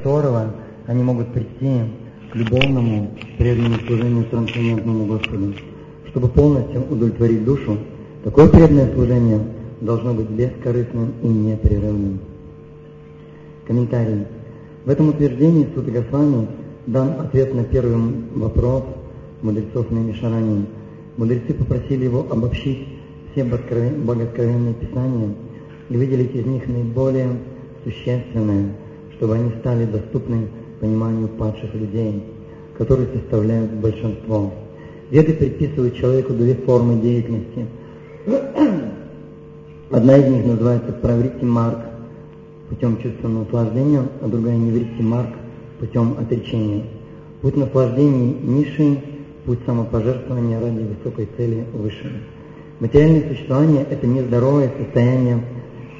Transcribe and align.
которого 0.00 0.54
они 0.86 1.02
могут 1.02 1.32
прийти 1.32 1.82
к 2.32 2.36
любовному 2.36 3.10
преданному 3.36 3.76
служению 3.86 4.24
трансцендентному 4.24 5.06
Господу. 5.06 5.54
Чтобы 6.08 6.28
полностью 6.28 6.84
удовлетворить 6.90 7.44
душу, 7.44 7.76
такое 8.24 8.48
преданное 8.48 8.92
служение 8.94 9.40
должно 9.80 10.14
быть 10.14 10.30
бескорыстным 10.30 11.12
и 11.22 11.28
непрерывным. 11.28 12.18
Комментарий. 13.66 14.24
В 14.84 14.90
этом 14.90 15.10
утверждении 15.10 15.68
Сута 15.74 15.90
Госвами 15.90 16.48
дан 16.86 17.20
ответ 17.20 17.54
на 17.54 17.64
первый 17.64 17.96
вопрос 18.34 18.84
мудрецов 19.42 19.90
на 19.90 19.98
Мишаране. 19.98 20.66
Мудрецы 21.16 21.52
попросили 21.52 22.04
его 22.04 22.26
обобщить 22.30 22.88
все 23.32 23.44
богоскровенные 23.44 24.74
писания 24.74 25.34
и 25.88 25.96
выделить 25.96 26.34
из 26.34 26.46
них 26.46 26.66
наиболее 26.66 27.28
существенное, 27.84 28.70
чтобы 29.20 29.34
они 29.34 29.50
стали 29.60 29.84
доступны 29.84 30.48
пониманию 30.80 31.28
падших 31.28 31.74
людей, 31.74 32.24
которые 32.78 33.06
составляют 33.14 33.70
большинство. 33.72 34.50
Веды 35.10 35.34
предписывают 35.34 35.94
человеку 35.96 36.32
две 36.32 36.54
формы 36.54 36.98
деятельности. 37.02 37.66
Одна 39.90 40.16
из 40.16 40.26
них 40.26 40.46
называется 40.46 40.92
праврити 40.92 41.44
марк 41.44 41.80
путем 42.70 42.96
чувственного 43.02 43.44
наслаждения, 43.44 44.08
а 44.22 44.26
другая 44.26 44.56
неврити 44.56 45.02
марк 45.02 45.34
путем 45.78 46.16
отречения. 46.18 46.84
Путь 47.42 47.58
наслаждений 47.58 48.38
низший, 48.42 49.04
путь 49.44 49.58
самопожертвования 49.66 50.58
ради 50.60 50.82
высокой 50.82 51.28
цели 51.36 51.66
высший. 51.74 52.10
Материальное 52.78 53.28
существование– 53.28 53.86
это 53.90 54.06
нездоровое 54.06 54.72
состояние 54.78 55.44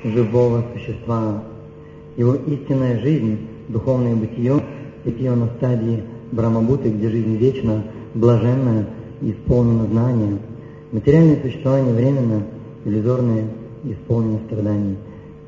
живого 0.04 0.64
существа. 0.72 1.44
Его 2.16 2.34
истинная 2.34 3.00
жизнь, 3.00 3.38
духовное 3.68 4.14
бытие, 4.14 4.62
бытие 5.04 5.34
на 5.34 5.46
стадии 5.56 6.02
Брамабуты, 6.32 6.90
где 6.90 7.08
жизнь 7.08 7.36
вечна, 7.36 7.82
блаженная 8.14 8.86
и 9.20 9.32
исполнена 9.32 9.86
знания. 9.86 10.38
Материальное 10.92 11.42
существование 11.42 11.92
временно, 11.92 12.44
иллюзорное 12.84 13.48
исполнено 13.84 14.38
страданий. 14.46 14.96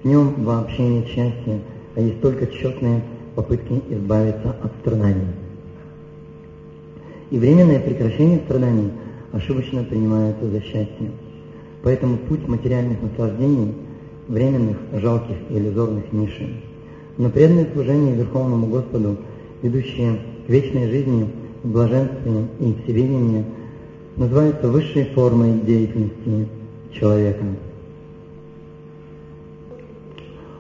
В 0.03 0.09
нем 0.09 0.35
вообще 0.45 0.83
нет 0.83 1.07
счастья, 1.07 1.61
а 1.95 2.01
есть 2.01 2.21
только 2.21 2.47
тщетные 2.47 3.03
попытки 3.37 3.81
избавиться 3.91 4.57
от 4.63 4.73
страданий. 4.81 5.29
И 7.31 7.39
временное 7.39 7.79
прекращение 7.79 8.41
страданий 8.41 8.91
ошибочно 9.33 9.85
принимается 9.85 10.49
за 10.49 10.61
счастье. 10.61 11.13
Поэтому 11.83 12.17
путь 12.17 12.47
материальных 12.49 13.01
наслаждений, 13.03 13.75
временных, 14.33 14.79
жалких 14.95 15.37
и 15.51 15.59
иллюзорных 15.59 16.11
нишей. 16.11 16.57
Но 17.19 17.29
преданное 17.29 17.69
служение 17.73 18.15
Верховному 18.17 18.67
Господу, 18.67 19.19
ведущее 19.61 20.19
к 20.47 20.51
вечной 20.51 20.89
жизни, 20.91 21.29
блаженстве 21.63 22.47
и 22.59 22.75
всевидению, 22.83 23.45
называется 24.17 24.69
высшей 24.69 25.05
формой 25.15 25.61
деятельности 25.61 26.49
человека. 26.93 27.45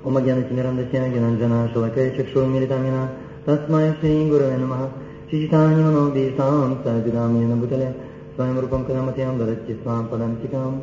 Om 0.04 0.16
Agyanati 0.16 0.52
Mirandasya 0.52 1.12
Gyananjana 1.12 1.72
Shalakaya 1.72 2.14
Chakshu 2.16 2.44
Militamina 2.44 3.08
Tasmaya 3.46 3.96
Shri 4.00 4.28
Gurave 4.28 4.58
Namaha 4.58 4.90
Shishitani 5.30 5.80
Mano 5.80 6.10
Bisam 6.10 6.82
Sajidam 6.82 7.40
Yenabutale 7.40 7.94
Своим 8.34 8.58
рупам 8.58 8.84
кадаматиям 8.84 9.38
даратти 9.38 9.76
свам 9.82 10.08
падантикам 10.08 10.82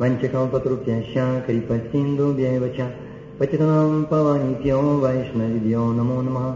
वञ्चकल्पतृभ्यश्च 0.00 1.16
कृपसिन्धुभ्यैव 1.46 2.64
च 2.78 2.88
पतितनां 3.40 3.92
पवनिभ्यो 4.12 4.80
वैष्णविभ्यो 5.04 5.84
नमो 5.98 6.20
नमः 6.28 6.46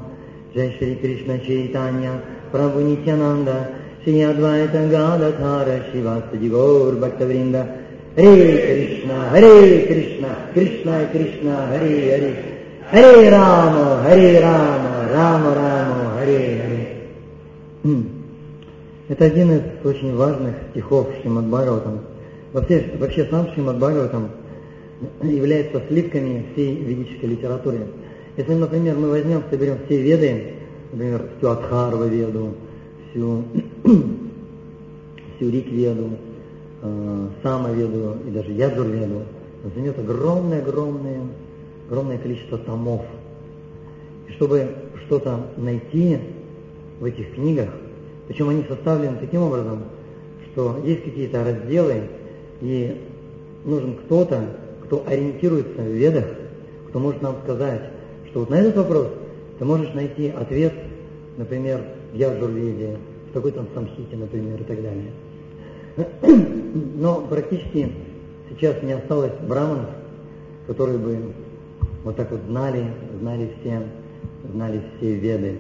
जय 0.55 0.71
श्रीकृष्ण 0.79 1.39
चैतन्य 1.47 2.17
प्रभु 2.55 2.81
नित्यानन्द 2.89 3.51
श्री 4.05 4.21
अद्वैत 4.31 4.75
गादधार 4.95 5.69
शिवासजि 5.93 6.49
गौर्भक्तवृन्द 6.57 7.57
Hare 8.17 8.27
Krishna, 8.27 9.31
Hare 9.31 9.87
Krishna, 9.87 10.51
Krishna 10.53 11.09
Krishna, 11.13 11.67
Hare 11.69 11.89
Hare, 12.11 12.33
Hare 12.91 13.31
Rama, 13.31 14.03
Hare 14.03 14.43
Rama, 14.43 15.09
Rama 15.15 15.51
Rama, 15.55 16.15
Hare 16.19 16.59
Hare. 16.59 16.97
Это 19.09 19.25
один 19.25 19.53
из 19.53 19.63
очень 19.85 20.15
важных 20.17 20.55
стихов 20.71 21.09
Шримад 21.23 21.45
Бхагаватам. 21.47 22.01
Вообще, 22.56 22.86
вообще 22.98 23.26
сам 23.26 23.52
Шримад 23.52 23.80
Бхагаватам 23.80 24.30
является 25.22 25.82
сливками 25.90 26.46
всей 26.54 26.78
ведической 26.78 27.28
литературы. 27.32 27.80
Если, 28.38 28.54
например, 28.54 28.96
мы 28.96 29.10
возьмем, 29.10 29.44
соберем 29.50 29.80
все 29.86 30.02
веды, 30.02 30.54
например, 30.94 31.32
всю 31.38 31.50
Адхарва 31.50 32.08
веду, 32.08 32.54
всю, 33.10 33.44
всю 35.36 35.50
Рик 35.50 35.70
веду, 35.70 36.12
э, 36.82 37.28
самоведу 37.44 38.20
и 38.26 38.32
даже 38.32 38.54
ядурведу, 38.54 39.24
займет 39.76 40.00
огромное-огромное 40.00 41.24
огромное 41.90 42.18
количество 42.20 42.58
томов. 42.58 43.02
И 44.30 44.32
чтобы 44.32 44.70
что-то 45.06 45.48
найти 45.58 46.20
в 47.02 47.04
этих 47.04 47.34
книгах, 47.34 47.68
причем 48.30 48.48
они 48.48 48.64
составлены 48.64 49.18
таким 49.20 49.42
образом, 49.42 49.84
что 50.54 50.82
есть 50.86 51.04
какие-то 51.04 51.44
разделы, 51.44 52.04
и 52.62 53.02
нужен 53.64 53.96
кто-то, 53.96 54.44
кто 54.84 55.04
ориентируется 55.08 55.82
в 55.82 55.88
ведах, 55.88 56.26
кто 56.90 57.00
может 57.00 57.22
нам 57.22 57.38
сказать, 57.44 57.82
что 58.30 58.42
вот 58.42 58.50
на 58.50 58.56
этот 58.56 58.78
вопрос 58.78 59.08
ты 59.60 59.66
можешь 59.66 59.94
найти 59.94 60.30
ответ, 60.30 60.74
например, 61.38 61.82
в 62.14 62.18
Яджурведе, 62.18 62.98
в 63.30 63.34
какой-то 63.34 63.66
самхите, 63.74 64.16
например, 64.16 64.62
и 64.62 64.64
так 64.64 64.78
далее. 64.82 65.12
Но 66.96 67.22
практически 67.22 67.92
сейчас 68.50 68.82
не 68.84 68.94
осталось 68.94 69.34
браманов, 69.48 69.90
которые 70.68 70.98
бы 70.98 71.34
вот 72.04 72.16
так 72.16 72.32
вот 72.32 72.42
знали, 72.48 72.86
знали 73.20 73.52
все, 73.60 73.82
знали 74.52 74.82
все 74.98 75.16
веды. 75.16 75.60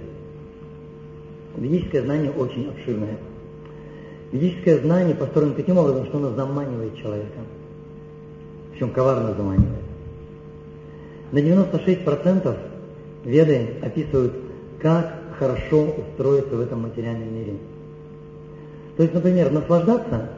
Ведическое 1.58 2.04
знание 2.04 2.32
очень 2.32 2.70
обширное. 2.70 3.18
Ведическое 4.32 4.80
знание 4.80 5.16
построено 5.16 5.54
таким 5.54 5.78
образом, 5.78 6.06
что 6.08 6.18
оно 6.18 6.32
заманивает 6.32 6.98
человека. 6.98 7.40
Причем 8.72 8.90
коварно 8.90 9.34
заманивает. 9.34 9.86
На 11.32 11.40
96% 11.40 12.58
веды 13.24 13.68
описывают, 13.82 14.34
как 14.82 15.14
хорошо 15.40 15.84
устроиться 15.84 16.56
в 16.56 16.60
этом 16.60 16.82
материальном 16.82 17.34
мире– 17.34 17.54
то 18.98 19.04
есть, 19.04 19.14
например, 19.14 19.52
наслаждаться, 19.52 20.30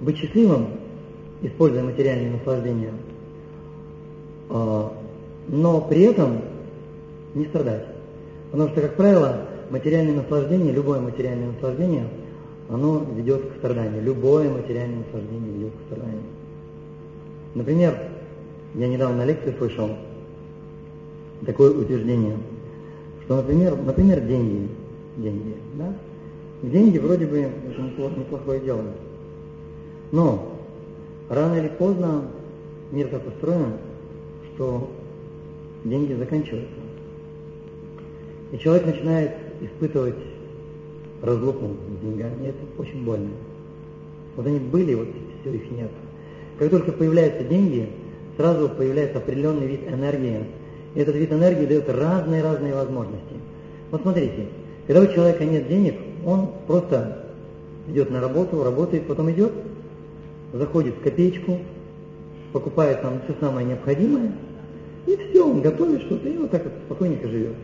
быть 0.00 0.16
счастливым, 0.16 0.68
используя 1.42 1.82
материальные 1.82 2.30
наслаждения, 2.30 2.92
а, 4.48 4.92
но 5.48 5.80
при 5.82 6.02
этом 6.02 6.40
не 7.34 7.44
страдать. 7.46 7.84
Потому 8.50 8.70
что, 8.70 8.80
как 8.80 8.96
правило, 8.96 9.42
материальное 9.70 10.14
наслаждение, 10.14 10.72
любое 10.72 11.00
материальное 11.00 11.52
наслаждение, 11.52 12.06
оно 12.68 13.04
ведет 13.16 13.50
к 13.50 13.56
страданию. 13.58 14.02
Любое 14.02 14.50
материальное 14.50 14.98
наслаждение 14.98 15.52
ведет 15.52 15.72
к 15.72 15.86
страданию. 15.86 16.22
Например, 17.54 17.98
я 18.74 18.88
недавно 18.88 19.18
на 19.18 19.24
лекции 19.24 19.54
слышал 19.56 19.90
такое 21.44 21.70
утверждение, 21.70 22.36
что, 23.24 23.36
например, 23.36 23.76
например, 23.76 24.20
деньги, 24.20 24.68
деньги, 25.16 25.54
да, 25.74 25.94
Деньги 26.62 26.98
вроде 26.98 27.26
бы 27.26 27.50
неплохое 28.16 28.60
дело. 28.60 28.82
Но 30.10 30.52
рано 31.28 31.54
или 31.56 31.68
поздно 31.68 32.22
мир 32.90 33.08
так 33.08 33.26
устроен, 33.26 33.74
что 34.54 34.90
деньги 35.84 36.14
заканчиваются. 36.14 36.74
И 38.52 38.58
человек 38.58 38.86
начинает 38.86 39.32
испытывать 39.60 40.16
разлуку 41.22 41.66
с 41.66 42.04
деньгами. 42.04 42.48
Это 42.48 42.58
очень 42.78 43.04
больно. 43.04 43.30
Вот 44.36 44.46
они 44.46 44.58
были, 44.58 44.94
вот 44.94 45.08
все 45.40 45.54
их 45.54 45.70
нет. 45.70 45.90
Как 46.58 46.70
только 46.70 46.92
появляются 46.92 47.44
деньги, 47.44 47.88
сразу 48.36 48.68
появляется 48.68 49.18
определенный 49.18 49.66
вид 49.66 49.80
энергии. 49.88 50.44
И 50.94 51.00
этот 51.00 51.16
вид 51.16 51.32
энергии 51.32 51.66
дает 51.66 51.88
разные-разные 51.88 52.74
возможности. 52.74 53.34
Вот 53.90 54.02
смотрите, 54.02 54.46
когда 54.86 55.02
у 55.02 55.06
человека 55.06 55.44
нет 55.44 55.68
денег, 55.68 55.94
он 56.24 56.50
просто 56.66 57.26
идет 57.88 58.10
на 58.10 58.20
работу, 58.20 58.62
работает, 58.62 59.06
потом 59.06 59.30
идет, 59.30 59.52
заходит 60.52 60.96
в 60.96 61.02
копеечку, 61.02 61.58
покупает 62.52 63.02
там 63.02 63.20
все 63.24 63.34
самое 63.40 63.66
необходимое, 63.66 64.32
и 65.06 65.16
все, 65.16 65.48
он 65.48 65.60
готовит 65.60 66.02
что-то, 66.02 66.28
и 66.28 66.36
вот 66.36 66.50
так 66.50 66.64
вот 66.64 66.72
спокойненько 66.86 67.28
живет. 67.28 67.54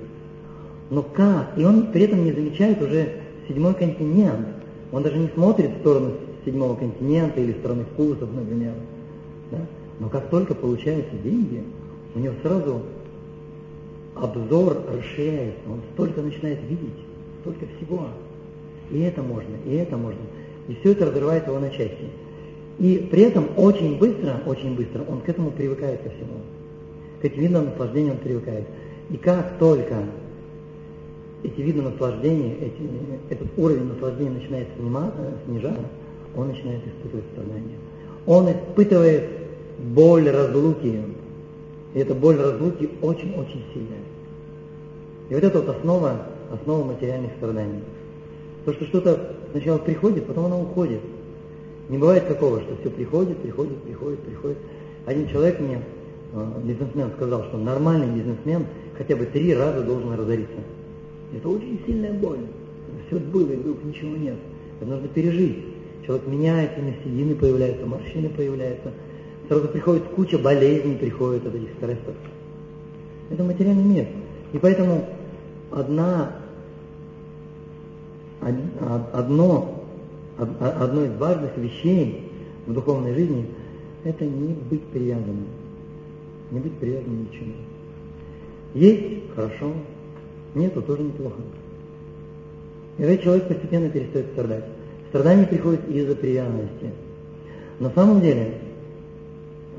Но 0.90 1.02
как? 1.02 1.56
И 1.56 1.64
он 1.64 1.90
при 1.90 2.02
этом 2.02 2.25
не 2.25 2.32
замечает 2.32 2.81
уже 2.82 3.22
седьмой 3.49 3.75
континент. 3.75 4.49
Он 4.93 5.03
даже 5.03 5.19
не 5.19 5.29
смотрит 5.29 5.71
в 5.71 5.81
сторону 5.81 6.12
седьмого 6.44 6.77
континента 6.77 7.41
или 7.41 7.53
в 7.53 7.59
сторону 7.59 7.85
вкусов, 7.93 8.33
например. 8.33 8.75
Да? 9.50 9.59
Но 10.00 10.09
как 10.09 10.29
только 10.31 10.55
получаются 10.55 11.17
деньги, 11.23 11.62
у 12.15 12.19
него 12.19 12.35
сразу 12.43 12.83
обзор 14.15 14.83
расширяется, 14.89 15.61
он 15.69 15.81
столько 15.94 16.21
начинает 16.21 16.61
видеть, 16.69 16.99
столько 17.41 17.67
всего. 17.77 18.09
И 18.91 19.00
это 19.00 19.23
можно, 19.23 19.55
и 19.65 19.75
это 19.75 19.97
можно. 19.97 20.21
И 20.69 20.75
все 20.77 20.93
это 20.93 21.06
разрывает 21.06 21.47
его 21.47 21.59
на 21.59 21.71
части. 21.71 22.11
И 22.79 23.09
при 23.11 23.23
этом 23.23 23.49
очень 23.56 23.99
быстро, 23.99 24.41
очень 24.47 24.75
быстро 24.75 25.05
он 25.09 25.21
к 25.21 25.29
этому 25.29 25.50
привыкает 25.50 26.03
ко 26.03 26.11
всему. 26.11 26.41
К 27.21 27.25
этим 27.25 27.41
видам 27.41 27.65
наслаждения 27.67 28.12
он 28.12 28.19
привыкает. 28.19 28.67
И 29.11 29.17
как 29.17 29.59
только 29.59 30.05
эти 31.43 31.61
виды 31.61 31.83
наслаждения, 31.83 32.55
эти, 32.56 32.89
этот 33.31 33.49
уровень 33.56 33.85
наслаждения 33.85 34.31
начинает 34.31 34.69
снижаться, 34.77 35.85
он 36.37 36.49
начинает 36.49 36.81
испытывать 36.87 37.25
страдания. 37.33 37.77
Он 38.27 38.50
испытывает 38.50 39.29
боль 39.79 40.29
разлуки. 40.31 41.03
И 41.94 41.99
эта 41.99 42.15
боль 42.15 42.37
разлуки 42.37 42.89
очень-очень 43.03 43.65
сильная. 43.75 43.99
И 45.29 45.35
вот 45.35 45.44
это 45.44 45.61
вот 45.61 45.69
основа, 45.77 46.27
основа 46.53 46.85
материальных 46.85 47.33
страданий. 47.37 47.81
То, 48.65 48.73
что 48.73 48.85
что-то 48.87 49.37
сначала 49.50 49.79
приходит, 49.79 50.27
потом 50.27 50.47
оно 50.47 50.62
уходит. 50.62 51.00
Не 51.88 51.99
бывает 51.99 52.29
такого, 52.29 52.61
что 52.61 52.77
все 52.77 52.91
приходит, 52.91 53.38
приходит, 53.38 53.77
приходит, 53.83 54.21
приходит. 54.21 54.59
Один 55.05 55.29
человек 55.29 55.59
мне, 55.61 55.83
э, 56.33 56.47
бизнесмен, 56.62 57.11
сказал, 57.17 57.45
что 57.45 57.59
нормальный 57.59 58.06
бизнесмен 58.06 58.67
хотя 58.97 59.17
бы 59.17 59.27
три 59.27 59.55
раза 59.55 59.83
должен 59.83 60.12
разориться. 60.15 60.59
Это 61.34 61.49
очень 61.49 61.81
сильная 61.87 62.12
боль. 62.12 62.46
Все 63.06 63.19
было, 63.19 63.50
и 63.50 63.56
вдруг 63.56 63.82
ничего 63.84 64.17
нет. 64.17 64.37
Это 64.81 64.90
нужно 64.90 65.08
пережить. 65.08 65.64
Человек 66.06 66.26
меняется, 66.26 66.81
седины 67.05 67.34
появляются, 67.34 67.87
морщины 67.87 68.29
появляются. 68.29 68.93
Сразу 69.49 69.69
приходит 69.69 70.05
куча 70.08 70.38
болезней, 70.38 70.96
приходит 70.96 71.46
от 71.46 71.55
этих 71.55 71.70
стрессов. 71.76 72.14
Это 73.31 73.44
материальный 73.44 73.84
мир. 73.84 74.06
И 74.52 74.58
поэтому 74.58 75.06
одна, 75.70 76.37
одно, 79.12 79.85
одно 80.38 81.05
из 81.05 81.17
важных 81.17 81.56
вещей 81.56 82.31
в 82.67 82.73
духовной 82.75 83.14
жизни– 83.14 83.46
это 84.05 84.25
не 84.25 84.55
быть 84.70 84.82
привязанным. 84.85 85.46
Не 86.50 86.61
быть 86.61 86.75
привязанным 86.75 87.26
к. 87.26 87.55
Есть– 88.75 89.31
хорошо, 89.35 89.73
нету– 90.54 90.82
тоже 90.82 91.02
неплохо. 91.02 91.37
И 92.99 93.02
этот 93.02 93.22
человек 93.22 93.49
постепенно 93.49 93.88
перестает 93.88 94.26
страдать. 94.32 94.64
Страдание 95.08 95.46
приходит 95.46 95.88
из-за 95.88 96.14
привязанности. 96.14 96.90
На 97.78 97.90
самом 97.90 98.20
деле, 98.20 98.58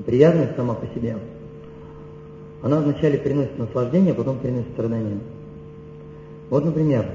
привязанность 0.05 0.55
сама 0.55 0.73
по 0.73 0.87
себе, 0.87 1.17
она 2.61 2.79
вначале 2.79 3.17
приносит 3.17 3.57
наслаждение, 3.57 4.13
а 4.13 4.15
потом 4.15 4.39
приносит 4.39 4.71
страдания. 4.71 5.19
Вот, 6.49 6.65
например, 6.65 7.09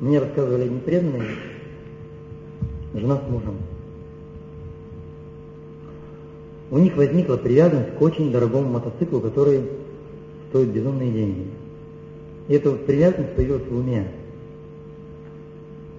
мне 0.00 0.18
рассказывали 0.18 0.64
одни 0.64 0.80
преданные, 0.80 1.24
жена 2.94 3.18
с 3.18 3.30
мужем. 3.30 3.56
У 6.70 6.78
них 6.78 6.96
возникла 6.96 7.36
привязанность 7.36 7.94
к 7.96 8.02
очень 8.02 8.30
дорогому 8.30 8.68
мотоциклу, 8.68 9.20
который 9.20 9.64
стоит 10.50 10.68
безумные 10.68 11.10
деньги. 11.10 11.46
И 12.48 12.54
эта 12.54 12.70
вот 12.70 12.86
привязанность 12.86 13.34
появилась 13.34 13.66
в 13.68 13.76
уме. 13.76 14.08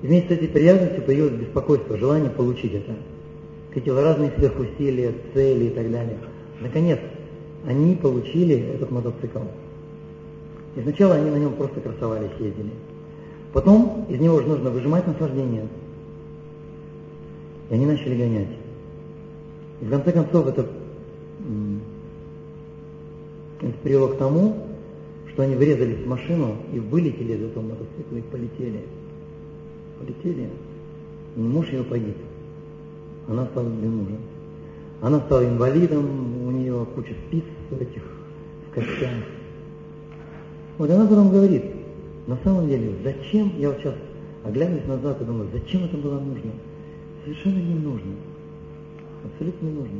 И 0.01 0.07
вместе 0.07 0.29
с 0.29 0.37
этой 0.37 0.47
привязанностью 0.47 1.03
появилось 1.03 1.33
беспокойство, 1.33 1.97
желание 1.97 2.31
получить 2.31 2.73
это. 2.73 2.95
Какие-то 3.73 4.01
разные 4.01 4.31
сверхусилия, 4.35 5.13
цели 5.33 5.65
и 5.65 5.69
так 5.69 5.91
далее. 5.91 6.17
Наконец, 6.59 6.99
они 7.67 7.95
получили 7.95 8.55
этот 8.73 8.89
мотоцикл. 8.89 9.39
И 10.75 10.81
сначала 10.81 11.15
они 11.15 11.29
на 11.29 11.35
нем 11.35 11.53
просто 11.53 11.81
красовались, 11.81 12.31
ездили. 12.39 12.71
Потом 13.53 14.05
из 14.09 14.19
него 14.19 14.41
же 14.41 14.47
нужно 14.47 14.69
выжимать 14.69 15.05
наслаждение. 15.05 15.67
И 17.69 17.73
они 17.73 17.85
начали 17.85 18.17
гонять. 18.17 18.47
И 19.81 19.85
в 19.85 19.89
конце 19.89 20.11
концов 20.11 20.47
это, 20.47 20.67
это 23.61 23.73
привело 23.83 24.07
к 24.07 24.17
тому, 24.17 24.68
что 25.39 25.45
они 25.45 25.55
врезались 25.55 25.99
в 25.99 26.05
машину 26.05 26.57
и 26.73 26.79
вылетели 26.79 27.31
из 27.31 27.43
этого 27.43 27.63
мотоцикла 27.63 28.17
и 28.17 28.21
полетели. 28.23 28.81
Полетели. 29.97 30.49
И 31.37 31.39
муж 31.39 31.69
ее 31.69 31.85
погиб. 31.85 32.17
Она 33.25 33.45
стала 33.45 33.69
без 33.69 33.89
мужа. 33.89 34.17
Она 34.99 35.21
стала 35.21 35.45
инвалидом, 35.47 36.45
у 36.45 36.51
нее 36.51 36.85
куча 36.93 37.13
спиц 37.25 37.45
этих 37.71 38.03
в 38.67 38.73
костях. 38.73 39.11
Вот 40.77 40.91
она 40.91 41.07
потом 41.07 41.29
говорит, 41.29 41.63
на 42.27 42.37
самом 42.43 42.67
деле, 42.67 42.95
зачем, 43.01 43.53
я 43.57 43.69
вот 43.69 43.77
сейчас 43.77 43.95
оглядываюсь 44.43 44.87
назад 44.87 45.21
и 45.21 45.23
думаю, 45.23 45.47
зачем 45.53 45.85
это 45.85 45.95
было 45.95 46.19
нужно? 46.19 46.51
Совершенно 47.23 47.59
не 47.59 47.75
нужно. 47.75 48.11
Абсолютно 49.23 49.67
не 49.67 49.71
нужно. 49.71 49.99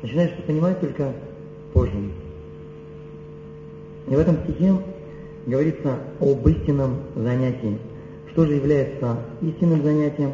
Начинаешь 0.00 0.32
понимать 0.46 0.80
только 0.80 1.12
позже. 1.74 1.92
И 4.10 4.14
в 4.14 4.18
этом 4.18 4.38
стихе 4.44 4.74
говорится 5.46 5.98
об 6.20 6.46
истинном 6.48 6.96
занятии. 7.14 7.78
Что 8.32 8.46
же 8.46 8.54
является 8.54 9.18
истинным 9.42 9.82
занятием 9.82 10.32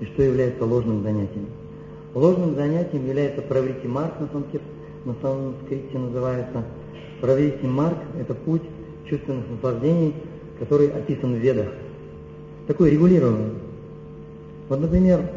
и 0.00 0.04
что 0.06 0.22
является 0.22 0.64
ложным 0.64 1.02
занятием. 1.02 1.46
Ложным 2.14 2.54
занятием 2.54 3.06
является 3.06 3.42
праврити 3.42 3.86
марк 3.86 4.20
на 4.20 4.28
санскрите, 4.28 4.64
на 5.04 5.14
санскрите 5.20 5.98
называется. 5.98 6.64
Праврити 7.20 7.64
марк– 7.64 7.98
это 8.20 8.34
путь 8.34 8.62
чувственных 9.08 9.48
наслаждений, 9.50 10.14
который 10.58 10.88
описан 10.88 11.34
в 11.34 11.38
ведах. 11.38 11.68
Такой 12.66 12.90
регулируемый. 12.90 13.52
Вот, 14.68 14.80
например, 14.80 15.30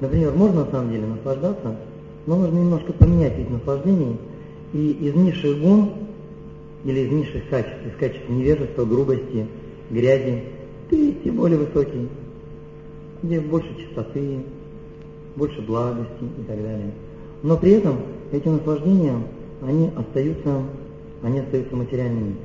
например, 0.00 0.32
можно 0.32 0.64
на 0.64 0.70
самом 0.70 0.90
деле 0.90 1.06
наслаждаться, 1.06 1.76
но 2.26 2.36
нужно 2.36 2.58
немножко 2.58 2.92
поменять 2.92 3.38
эти 3.38 3.50
наслаждений 3.50 4.18
и 4.72 4.90
из 4.92 5.14
низших 5.14 5.60
гун 5.60 5.90
или 6.84 7.00
из 7.00 7.12
низших 7.12 7.48
качеств, 7.48 7.86
из 7.86 7.98
качеств 7.98 8.28
невежества, 8.28 8.84
грубости, 8.84 9.46
грязи, 9.90 10.42
перейти 10.90 11.30
более 11.30 11.58
высокий, 11.58 12.08
где 13.22 13.40
больше 13.40 13.68
чистоты, 13.78 14.40
больше 15.36 15.60
благости 15.62 16.24
и 16.38 16.42
так 16.42 16.60
далее. 16.60 16.92
Но 17.42 17.56
при 17.56 17.72
этом 17.72 17.98
эти 18.32 18.48
наслаждения, 18.48 19.16
они 19.62 19.90
остаются, 19.96 20.62
они 21.22 21.40
остаются 21.40 21.76
материальными. 21.76 22.36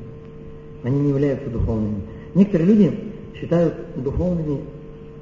Они 0.84 1.00
не 1.00 1.10
являются 1.10 1.50
духовными. 1.50 2.02
Некоторые 2.36 2.68
люди 2.68 3.00
считают 3.36 3.74
духовными 3.96 4.62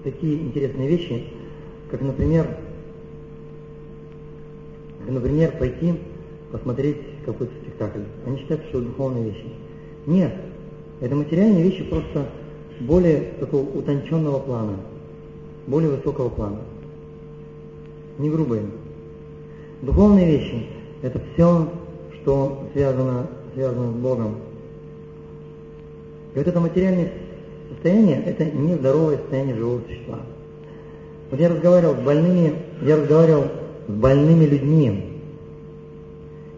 такие 0.04 0.36
интересные 0.36 0.90
вещи, 0.90 1.24
как, 1.90 2.02
например, 2.02 2.58
как, 5.00 5.14
например, 5.14 5.54
пойти 5.58 5.94
посмотреть 6.58 6.98
какой-то 7.26 7.54
спектакль. 7.62 8.02
Они 8.26 8.38
считают, 8.38 8.64
что 8.70 8.80
это 8.80 8.88
духовные 8.88 9.26
вещи. 9.26 9.46
Нет, 10.06 10.34
это 11.02 11.16
материальные 11.16 11.64
вещи 11.64 11.84
просто 11.84 12.28
более 12.80 13.34
такого 13.40 13.64
утонченного 13.78 14.40
плана 14.40 14.78
более 15.68 15.92
высокого 15.92 16.30
плана. 16.30 16.60
Не 18.18 18.30
грубые. 18.30 18.64
Духовные 19.82 20.26
вещи– 20.26 20.68
это 21.02 21.22
все, 21.34 21.68
что 22.22 22.68
связано, 22.74 23.28
связано 23.54 23.92
с 23.92 23.96
Богом. 23.96 24.36
И 26.34 26.38
вот 26.38 26.48
это 26.48 26.60
материальное 26.60 27.12
состояние– 27.70 28.24
это 28.26 28.46
нездоровое 28.46 29.18
состояние 29.18 29.56
живого 29.56 29.82
существа. 29.88 30.20
Вот 31.32 31.40
я 31.40 31.50
разговаривал 31.50 31.96
с 31.96 32.00
больными, 32.00 32.54
я 32.82 32.98
разговаривал 32.98 33.46
с 33.88 33.92
больными 33.92 34.46
людьми. 34.46 35.15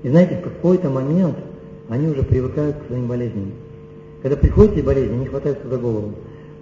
И 0.04 0.10
знаете, 0.10 0.38
в 0.38 0.42
какой-то 0.42 0.90
момент 0.90 1.38
они 1.90 2.08
уже 2.08 2.24
привыкают 2.24 2.78
к 2.78 2.88
своим 2.88 3.08
болезням. 3.08 3.52
Когда 4.22 4.38
приходят 4.38 4.74
эти 4.74 4.84
болезни, 4.84 5.16
они 5.16 5.26
хватаются 5.26 5.68
за 5.68 5.78
голову. 5.78 6.14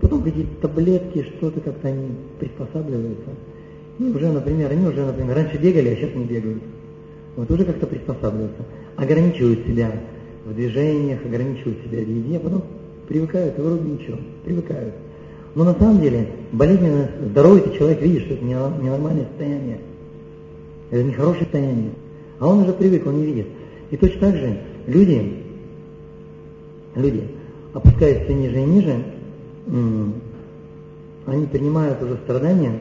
Потом 0.01 0.23
какие-то 0.23 0.67
таблетки, 0.67 1.25
что-то 1.37 1.61
как-то 1.61 1.87
они 1.87 2.09
приспосабливаются. 2.39 3.29
И 3.99 4.03
уже, 4.03 4.31
например, 4.31 4.71
они 4.71 4.87
уже, 4.87 5.05
например, 5.05 5.35
раньше 5.35 5.57
бегали, 5.57 5.89
а 5.89 5.95
сейчас 5.95 6.13
не 6.15 6.25
бегают. 6.25 6.61
Вот 7.35 7.49
уже 7.49 7.65
как-то 7.65 7.87
приспосабливаются. 7.87 8.63
Ограничивают 8.97 9.65
себя 9.65 9.91
в 10.45 10.53
движениях, 10.53 11.25
ограничивают 11.25 11.79
себя 11.83 11.99
в 12.03 12.09
еде, 12.09 12.37
а 12.37 12.39
потом 12.39 12.63
привыкают, 13.07 13.57
и 13.57 13.61
вроде 13.61 13.89
ничего, 13.89 14.17
привыкают. 14.43 14.93
Но 15.55 15.63
на 15.63 15.73
самом 15.73 16.01
деле 16.01 16.27
болезненное 16.51 17.09
здоровый 17.31 17.63
человек 17.77 18.01
видишь, 18.01 18.23
что 18.23 18.33
это 18.33 18.43
ненормальное 18.43 19.25
состояние. 19.25 19.79
Это 20.91 21.03
нехорошее 21.03 21.43
состояние. 21.43 21.91
А 22.39 22.47
он 22.47 22.59
уже 22.59 22.73
привык, 22.73 23.05
он 23.05 23.17
не 23.17 23.25
видит. 23.25 23.47
И 23.91 23.97
точно 23.97 24.19
так 24.19 24.35
же 24.35 24.61
люди, 24.87 25.43
люди, 26.95 27.23
опускаясь 27.73 28.23
все 28.23 28.33
ниже 28.33 28.59
и 28.59 28.65
ниже, 28.65 29.03
они 31.25 31.45
принимают 31.47 32.01
уже 32.01 32.17
страдания, 32.17 32.79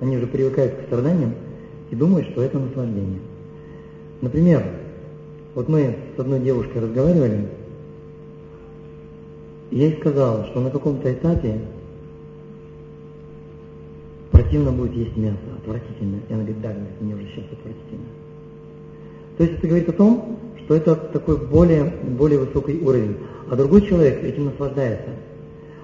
они 0.00 0.16
уже 0.16 0.26
привыкают 0.26 0.74
к 0.74 0.82
страданиям 0.86 1.34
и 1.90 1.96
думают, 1.96 2.28
что 2.28 2.42
это 2.42 2.58
наслаждение. 2.58 3.20
Например, 4.20 4.64
Вот 5.54 5.68
мы 5.68 5.98
с 6.16 6.18
одной 6.18 6.40
девушкой 6.40 6.78
разговаривали, 6.78 7.48
и 9.70 9.78
я 9.78 9.88
ей 9.88 10.00
сказал, 10.00 10.46
что 10.46 10.60
на 10.60 10.70
каком-то 10.70 11.12
этапе 11.12 11.60
противно 14.30 14.72
будет 14.72 14.94
есть 14.94 15.16
мясо, 15.16 15.38
отвратительно. 15.58 16.20
И 16.28 16.32
она 16.32 16.42
говорит, 16.42 16.62
да, 16.62 16.74
мне 17.00 17.14
уже. 17.14 17.31
То 19.42 19.46
есть 19.46 19.58
это 19.58 19.66
говорит 19.66 19.88
о 19.88 19.92
том, 19.92 20.38
что 20.58 20.76
это 20.76 20.94
такой 20.94 21.36
более, 21.36 21.82
более 22.16 22.38
высокий 22.38 22.78
уровень. 22.80 23.16
А 23.50 23.56
другой 23.56 23.82
человек 23.82 24.22
этим 24.22 24.44
наслаждается. 24.44 25.08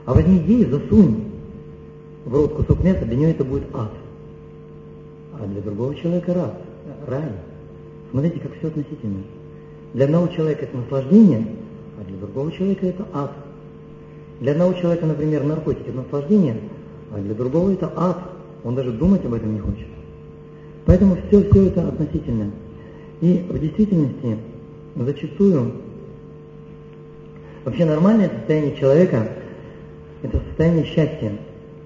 А 0.05 0.15
возьми 0.15 0.39
ей, 0.47 0.65
засунь 0.67 1.25
в 2.25 2.33
рот 2.33 2.55
кусок 2.55 2.85
мяса, 2.85 3.05
для 3.05 3.17
нее 3.17 3.33
это 3.33 3.43
будет 3.43 3.65
ад. 3.75 3.91
А 5.41 5.45
для 5.45 5.61
другого 5.61 5.93
человека 5.97 6.35
рад, 6.35 6.61
рай. 7.09 7.33
Смотрите, 8.13 8.39
как 8.39 8.57
все 8.59 8.69
относительно. 8.69 9.25
Для 9.93 10.05
одного 10.05 10.29
человека 10.29 10.65
это 10.65 10.77
наслаждение, 10.77 11.45
а 12.01 12.05
для 12.09 12.17
другого 12.17 12.53
человека 12.53 12.87
это 12.87 13.09
ад. 13.13 13.33
Для 14.39 14.53
одного 14.53 14.75
человека, 14.75 15.05
например, 15.05 15.43
наркотики– 15.43 15.89
это 15.89 15.99
наслаждение, 15.99 16.59
а 17.13 17.19
для 17.19 17.35
другого 17.35 17.73
это 17.73 17.93
ад. 17.97 18.19
Он 18.63 18.77
даже 18.77 18.93
думать 18.93 19.25
об 19.25 19.35
этом 19.35 19.53
не 19.53 19.59
хочет. 19.59 19.89
Поэтому 20.87 21.17
все, 21.27 21.43
все 21.51 21.67
это 21.67 21.89
относительно. 21.89 22.53
И 23.21 23.45
в 23.49 23.59
действительности 23.59 24.39
зачастую 24.95 25.73
вообще 27.65 27.85
нормальное 27.85 28.31
состояние 28.31 28.77
человека– 28.77 29.29
это 30.23 30.41
состояние 30.49 30.85
счастья, 30.85 31.33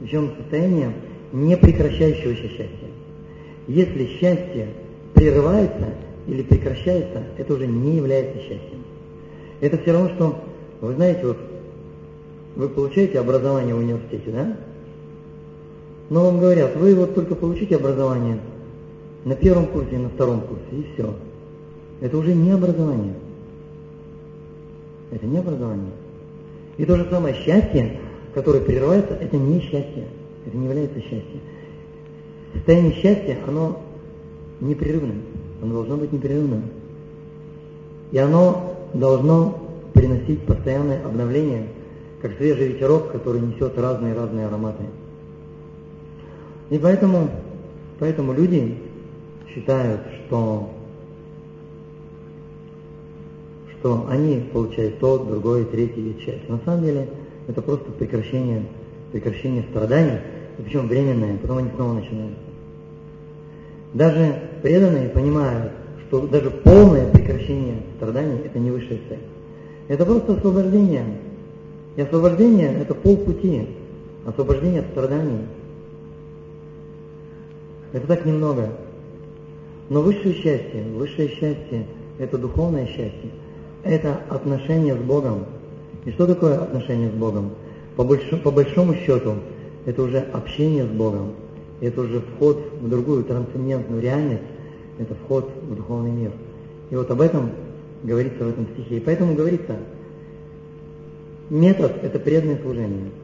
причем 0.00 0.32
состояние 0.38 0.92
непрекращающегося 1.32 2.48
счастья. 2.48 2.88
Если 3.66 4.06
счастье 4.18 4.68
прерывается 5.14 5.94
или 6.26 6.42
прекращается, 6.42 7.24
это 7.38 7.54
уже 7.54 7.66
не 7.66 7.96
является 7.96 8.38
счастьем. 8.38 8.84
Это 9.60 9.78
все 9.78 9.92
равно, 9.92 10.10
что, 10.10 10.44
вы 10.80 10.94
знаете, 10.94 11.26
вот 11.26 11.38
вы 12.56 12.68
получаете 12.68 13.18
образование 13.18 13.74
в 13.74 13.78
университете, 13.78 14.30
да? 14.30 14.56
Но 16.10 16.26
вам 16.26 16.40
говорят, 16.40 16.76
вы 16.76 16.94
вот 16.94 17.14
только 17.14 17.34
получите 17.34 17.76
образование 17.76 18.38
на 19.24 19.34
первом 19.34 19.66
курсе 19.66 19.94
и 19.94 19.98
на 19.98 20.08
втором 20.08 20.40
курсе, 20.40 20.64
и 20.72 20.86
все. 20.92 21.14
Это 22.00 22.18
уже 22.18 22.34
не 22.34 22.50
образование. 22.50 23.14
Это 25.10 25.26
не 25.26 25.38
образование. 25.38 25.92
И 26.76 26.84
то 26.84 26.96
же 26.96 27.06
самое 27.10 27.34
счастье, 27.34 28.00
которое 28.34 28.60
прерывается, 28.60 29.14
это 29.14 29.36
не 29.36 29.60
счастье. 29.60 30.08
Это 30.46 30.56
не 30.56 30.66
является 30.66 31.00
счастьем. 31.00 31.40
Состояние 32.54 32.94
счастья, 32.94 33.38
оно 33.46 33.80
непрерывным. 34.60 35.22
Оно 35.62 35.74
должно 35.74 35.96
быть 35.96 36.12
непрерывным. 36.12 36.64
И 38.10 38.18
оно 38.18 38.76
должно 38.94 39.58
приносить 39.92 40.40
постоянное 40.40 41.04
обновление, 41.04 41.68
как 42.20 42.36
свежий 42.36 42.68
ветерок, 42.68 43.12
который 43.12 43.40
несет 43.40 43.78
разные-разные 43.78 44.46
ароматы. 44.46 44.84
И 46.70 46.78
поэтому, 46.78 47.28
поэтому 47.98 48.32
люди 48.32 48.78
считают, 49.54 50.00
что, 50.26 50.70
что 53.72 54.06
они 54.08 54.40
получают 54.52 54.98
тот, 54.98 55.28
другой, 55.28 55.64
третий 55.64 56.00
вид 56.00 56.20
счастья. 56.20 56.48
На 56.48 56.60
самом 56.64 56.84
деле 56.84 57.08
это 57.48 57.62
просто 57.62 57.90
прекращение, 57.92 58.64
прекращение 59.12 59.64
страданий, 59.70 60.18
и 60.58 60.62
причем 60.62 60.88
временное, 60.88 61.38
потом 61.38 61.58
они 61.58 61.70
снова 61.74 61.94
начинаются. 61.94 62.38
Даже 63.94 64.42
преданные 64.62 65.08
понимают, 65.08 65.72
что 66.06 66.26
даже 66.26 66.50
полное 66.50 67.10
прекращение 67.10 67.82
страданий– 67.96 68.40
это 68.44 68.58
не 68.58 68.70
высшая 68.70 69.00
цель. 69.08 69.20
Это 69.88 70.06
просто 70.06 70.34
освобождение. 70.34 71.04
И 71.96 72.00
освобождение– 72.00 72.72
это 72.80 72.94
полпути. 72.94 73.68
Освобождение 74.24 74.80
от 74.80 74.86
страданий– 74.88 75.40
это 77.92 78.06
так 78.06 78.24
немного. 78.24 78.70
Но 79.88 80.00
высшее 80.00 80.34
счастье, 80.34 80.84
высшее 80.94 81.28
счастье– 81.28 81.86
это 82.18 82.38
духовное 82.38 82.86
счастье. 82.86 83.30
Это 83.82 84.20
отношение 84.28 84.94
с 84.94 84.98
Богом. 84.98 85.44
И 86.04 86.12
что 86.12 86.26
такое 86.26 86.58
отношение 86.58 87.10
с 87.10 87.14
Богом? 87.14 87.50
По, 87.96 88.04
больш... 88.04 88.22
по 88.42 88.50
большому 88.50 88.94
счету, 88.94 89.34
это 89.84 90.02
уже 90.02 90.18
общение 90.18 90.84
с 90.84 90.90
Богом. 90.90 91.32
Это 91.80 92.00
уже 92.00 92.20
вход 92.20 92.62
в 92.80 92.88
другую 92.88 93.24
трансцендентную 93.24 94.00
реальность. 94.00 94.42
Это 94.98 95.14
вход 95.24 95.50
в 95.62 95.74
духовный 95.74 96.12
мир. 96.12 96.32
И 96.90 96.96
вот 96.96 97.10
об 97.10 97.20
этом 97.20 97.50
говорится 98.02 98.44
в 98.44 98.48
этом 98.48 98.66
стихе. 98.74 98.98
И 98.98 99.00
поэтому 99.00 99.34
говорится, 99.34 99.76
метод– 101.50 101.92
это 102.02 102.18
преданное 102.18 102.58
служение– 102.62 103.10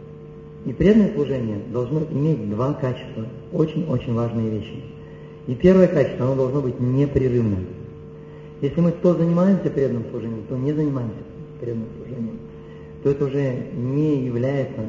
и 0.65 0.73
преданное 0.73 1.15
служение 1.15 1.61
должно 1.73 2.03
иметь 2.11 2.51
два 2.51 2.75
качества, 2.75 3.27
очень-очень 3.53 4.15
важные 4.15 4.51
вещи. 4.51 4.83
И 5.49 5.55
первое 5.55 5.89
качество, 5.89 6.27
оно 6.27 6.37
должно 6.37 6.61
быть 6.61 6.79
непрерывным. 6.79 7.67
Если 8.61 8.81
мы 8.81 8.93
то 8.93 9.15
занимаемся 9.15 9.71
преданным 9.71 10.05
служением, 10.11 10.43
то 10.47 10.57
не 10.57 10.75
занимаемся 10.75 11.17
преданным 11.59 11.89
служением, 11.97 12.39
то 13.03 13.11
это 13.11 13.25
уже 13.25 13.55
не 13.75 14.27
является, 14.27 14.83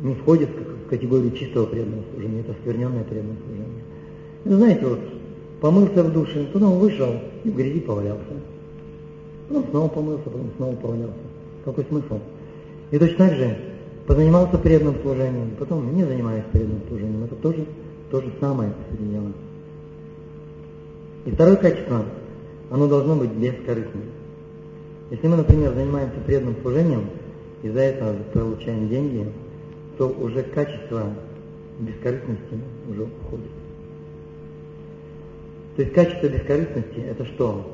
не 0.00 0.14
входит 0.14 0.48
в 0.50 0.88
категорию 0.90 1.30
чистого 1.32 1.66
преданного 1.66 2.02
служения, 2.12 2.40
это 2.40 2.54
скверненное 2.60 3.04
преданное 3.04 3.36
служение. 3.46 3.82
Ну, 4.44 4.56
знаете, 4.56 4.86
вот, 4.86 5.00
помылся 5.60 6.02
в 6.02 6.12
душе, 6.12 6.48
потом 6.52 6.80
вышел 6.80 7.14
и 7.44 7.48
в 7.50 7.54
грязи 7.54 7.78
повалялся. 7.78 8.24
Потом 9.48 9.64
снова 9.70 9.88
помылся, 9.88 10.24
потом 10.24 10.50
снова 10.56 10.74
повалялся. 10.74 11.14
Какой 11.64 11.84
смысл? 11.84 12.18
И 12.90 12.98
точно 12.98 13.28
так 13.28 13.36
же 13.36 13.56
позанимался 14.04 14.58
преданным 14.58 14.96
служением, 15.00 15.50
потом 15.60 15.94
не 15.94 16.02
занимаюсь 16.02 16.44
преданным 16.50 16.80
служением. 16.88 17.22
Это 17.22 17.36
тоже 17.36 17.66
то 18.12 18.20
же 18.20 18.30
самое, 18.38 18.70
дела. 19.00 19.32
И 21.24 21.30
второе 21.30 21.56
качество, 21.56 22.04
оно 22.70 22.86
должно 22.86 23.16
быть 23.16 23.32
бескорыстным. 23.32 24.02
Если 25.10 25.26
мы, 25.26 25.36
например, 25.36 25.72
занимаемся 25.72 26.20
преданным 26.26 26.56
служением, 26.60 27.06
и 27.62 27.70
за 27.70 27.80
это 27.80 28.14
получаем 28.34 28.88
деньги, 28.90 29.26
то 29.96 30.08
уже 30.08 30.42
качество 30.42 31.06
бескорыстности 31.78 32.58
уже 32.90 33.04
уходит. 33.04 33.50
То 35.76 35.82
есть 35.82 35.94
качество 35.94 36.28
бескорыстности– 36.28 36.98
это 37.10 37.24
что? 37.24 37.72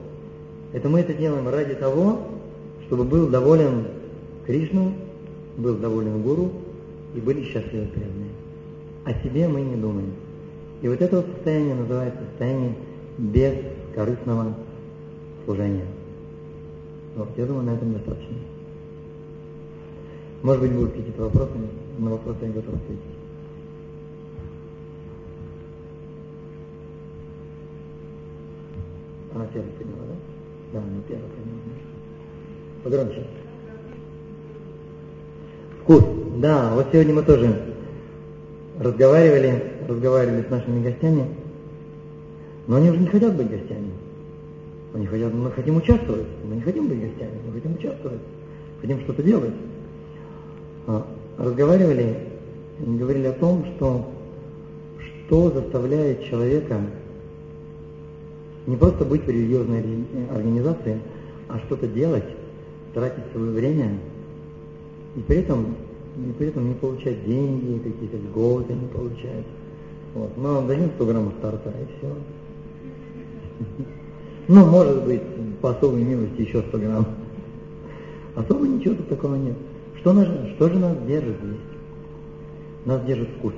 Это 0.73 0.89
мы 0.89 1.01
это 1.01 1.15
делаем 1.15 1.49
ради 1.49 1.75
того, 1.75 2.29
чтобы 2.87 3.03
был 3.03 3.29
доволен 3.29 3.87
Кришну 4.47 4.95
был 5.57 5.75
доволен 5.79 6.23
гуру 6.23 6.53
и 7.17 7.21
были 7.21 7.43
счастливы 7.43 7.87
преданные. 7.87 8.31
О 9.05 9.15
себе 9.23 9.49
мы 9.49 9.63
не 9.63 9.75
думаем. 9.75 10.13
И 10.81 10.89
вот 10.89 11.01
это 11.01 11.17
вот 11.17 11.27
состояние 11.27 11.75
называется 11.75 12.21
состояние 12.31 12.75
бескорыстного 13.19 14.55
служения. 15.45 15.87
Вот, 17.17 17.29
я 17.37 17.47
думаю, 17.47 17.65
на 17.65 17.71
этом 17.71 17.95
достаточно. 17.95 18.37
Может 20.43 20.63
быть, 20.63 20.73
будут 20.73 20.93
какие-то 20.93 21.23
вопросы, 21.23 21.53
на 21.99 22.11
вопросы 22.11 22.39
я 22.43 22.49
готов 22.53 22.75
ответить. 22.75 23.03
Она 29.35 29.47
первая 29.47 29.73
подняла, 29.73 30.03
да? 30.07 30.15
Да, 30.73 30.79
она 30.79 31.03
первая 31.09 31.29
подняла. 31.29 31.59
Погромче. 32.85 33.27
Вкус. 35.83 36.05
Да, 36.37 36.75
вот 36.75 36.87
сегодня 36.93 37.15
мы 37.15 37.23
тоже 37.25 37.75
разговаривали, 38.79 39.73
разговаривали 39.89 40.45
с 40.47 40.51
нашими 40.51 40.83
гостями, 40.85 41.27
но 42.69 42.77
они 42.77 42.91
уже 42.91 43.01
не 43.01 43.07
хотят 43.07 43.35
быть 43.35 43.51
гостями. 43.51 43.91
Они 44.95 45.07
хотят, 45.07 45.35
мы 45.35 45.51
хотим 45.51 45.77
участвовать, 45.77 46.27
мы 46.49 46.57
не 46.57 46.61
хотим 46.61 46.87
быть 46.89 47.01
гостями, 47.01 47.41
мы 47.47 47.53
хотим 47.53 47.75
участвовать, 47.75 48.21
хотим 48.81 49.01
что-то 49.01 49.23
делать. 49.23 49.55
А, 50.87 51.07
разговаривали, 51.39 52.17
говорили 52.79 53.27
о 53.27 53.33
том, 53.33 53.65
что 53.77 54.13
что 55.27 55.51
заставляет 55.51 56.25
человека 56.25 56.81
не 58.67 58.77
просто 58.77 59.05
быть 59.05 59.25
в 59.25 59.29
религиозной 59.29 59.85
организации, 60.31 61.01
а 61.49 61.59
что-то 61.67 61.87
делать, 61.87 62.25
тратить 62.95 63.25
свое 63.33 63.51
время 63.53 63.99
и 65.17 65.21
при 65.21 65.39
этом, 65.39 65.77
и 66.17 66.33
при 66.39 66.49
этом 66.49 66.69
не 66.69 66.75
получать 66.75 67.25
деньги, 67.27 67.79
какие-то 67.79 68.17
льготы 68.17 68.73
не 68.73 68.87
получать. 68.87 69.45
Вот. 70.15 70.37
Мы 70.37 70.55
вам 70.55 70.67
дадим 70.67 70.91
100 70.97 71.07
граммов 71.07 71.35
торта 71.41 71.71
и 71.71 71.99
все. 71.99 72.15
Ну, 74.51 74.65
может 74.65 75.05
быть, 75.05 75.21
по 75.61 75.73
особой 75.73 76.03
милости 76.03 76.41
еще 76.41 76.63
100 76.63 76.79
грамм. 76.79 77.07
Особо 78.35 78.67
ничего 78.67 78.95
тут 78.95 79.09
такого 79.11 79.35
нет. 79.35 79.55
Что, 79.97 80.15
нас, 80.15 80.27
что 80.55 80.71
же 80.71 80.79
нас 80.79 80.97
держит 81.07 81.37
здесь? 81.37 81.61
Нас 82.87 83.05
держит 83.05 83.29
вкус. 83.29 83.53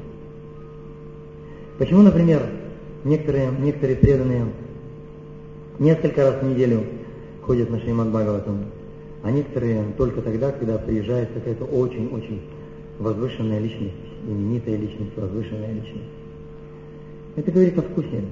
Почему, 1.78 2.02
например, 2.02 2.42
некоторые, 3.04 3.52
некоторые 3.52 3.96
преданные 3.98 4.46
несколько 5.78 6.24
раз 6.24 6.42
в 6.42 6.44
неделю 6.44 6.84
ходят 7.42 7.70
на 7.70 7.80
Шримад 7.80 8.08
Бхагаватам, 8.08 8.66
а 9.22 9.30
некоторые 9.30 9.84
только 9.96 10.22
тогда, 10.22 10.50
когда 10.50 10.78
приезжает 10.78 11.30
какая-то 11.32 11.64
очень-очень 11.64 12.42
возвышенная 12.98 13.60
личность, 13.60 13.94
именитая 14.26 14.76
личность, 14.76 15.12
возвышенная 15.16 15.72
личность. 15.72 16.19
Это 17.36 17.50
говорит 17.52 17.78
о 17.78 17.82
вкусе. 17.82 18.24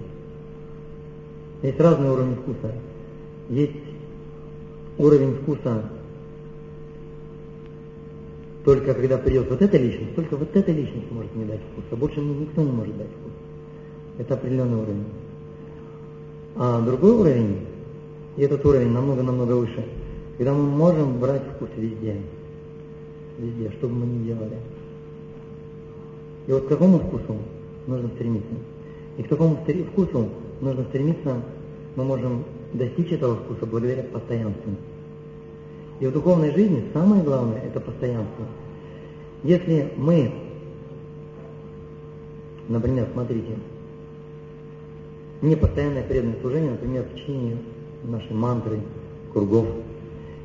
Есть 1.62 1.80
разные 1.80 2.12
уровни 2.12 2.34
вкуса. 2.34 2.72
Есть 3.48 3.76
уровень 4.98 5.34
вкуса 5.34 5.90
только 8.68 8.92
когда 8.92 9.16
придет 9.16 9.48
вот 9.48 9.62
эта 9.62 9.78
личность, 9.78 10.14
только 10.14 10.36
вот 10.36 10.54
эта 10.54 10.70
личность 10.70 11.10
может 11.10 11.34
мне 11.34 11.46
дать 11.46 11.60
вкус, 11.72 11.84
а 11.90 11.96
больше 11.96 12.20
мне 12.20 12.40
никто 12.40 12.60
не 12.60 12.70
может 12.70 12.98
дать 12.98 13.06
вкус. 13.06 13.32
Это 14.18 14.34
определенный 14.34 14.76
уровень. 14.76 15.04
А 16.54 16.82
другой 16.82 17.12
уровень, 17.12 17.66
и 18.36 18.42
этот 18.42 18.62
уровень 18.66 18.90
намного-намного 18.90 19.52
выше, 19.52 19.86
когда 20.36 20.52
мы 20.52 20.64
можем 20.64 21.18
брать 21.18 21.44
вкус 21.54 21.70
везде. 21.78 22.16
Везде, 23.38 23.70
что 23.78 23.88
бы 23.88 23.94
мы 23.94 24.06
ни 24.06 24.24
делали. 24.24 24.58
И 26.46 26.52
вот 26.52 26.66
к 26.66 26.68
какому 26.68 26.98
вкусу 26.98 27.38
нужно 27.86 28.08
стремиться? 28.16 28.54
И 29.18 29.22
к 29.25 29.28
какому 29.28 29.56
вкусу 29.56 30.28
нужно 30.60 30.84
стремиться, 30.84 31.42
мы 31.96 32.04
можем 32.04 32.44
достичь 32.72 33.12
этого 33.12 33.34
вкуса 33.37 33.66
благодаря 33.66 34.04
постоянству. 34.04 34.72
И 35.98 36.06
в 36.06 36.12
духовной 36.12 36.52
жизни 36.52 36.84
самое 36.92 37.22
главное– 37.22 37.60
это 37.66 37.80
постоянство. 37.80 38.46
Если 39.42 39.92
мы, 39.96 40.32
например, 42.68 43.08
смотрите, 43.12 43.56
непостоянное 45.42 46.04
преданное 46.04 46.40
служение, 46.40 46.70
например, 46.70 47.04
в 47.12 47.18
чтении 47.18 47.58
нашей 48.04 48.34
мантры, 48.34 48.78
кругов, 49.32 49.66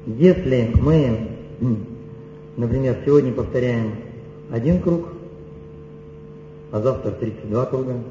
если 0.08 0.72
мы, 0.82 1.30
например, 2.58 2.98
сегодня 3.06 3.32
повторяем 3.34 3.92
один 4.50 4.82
круг, 4.82 5.10
а 6.72 6.82
завтра 6.82 7.12
32 7.12 7.65
круга, 7.68 8.03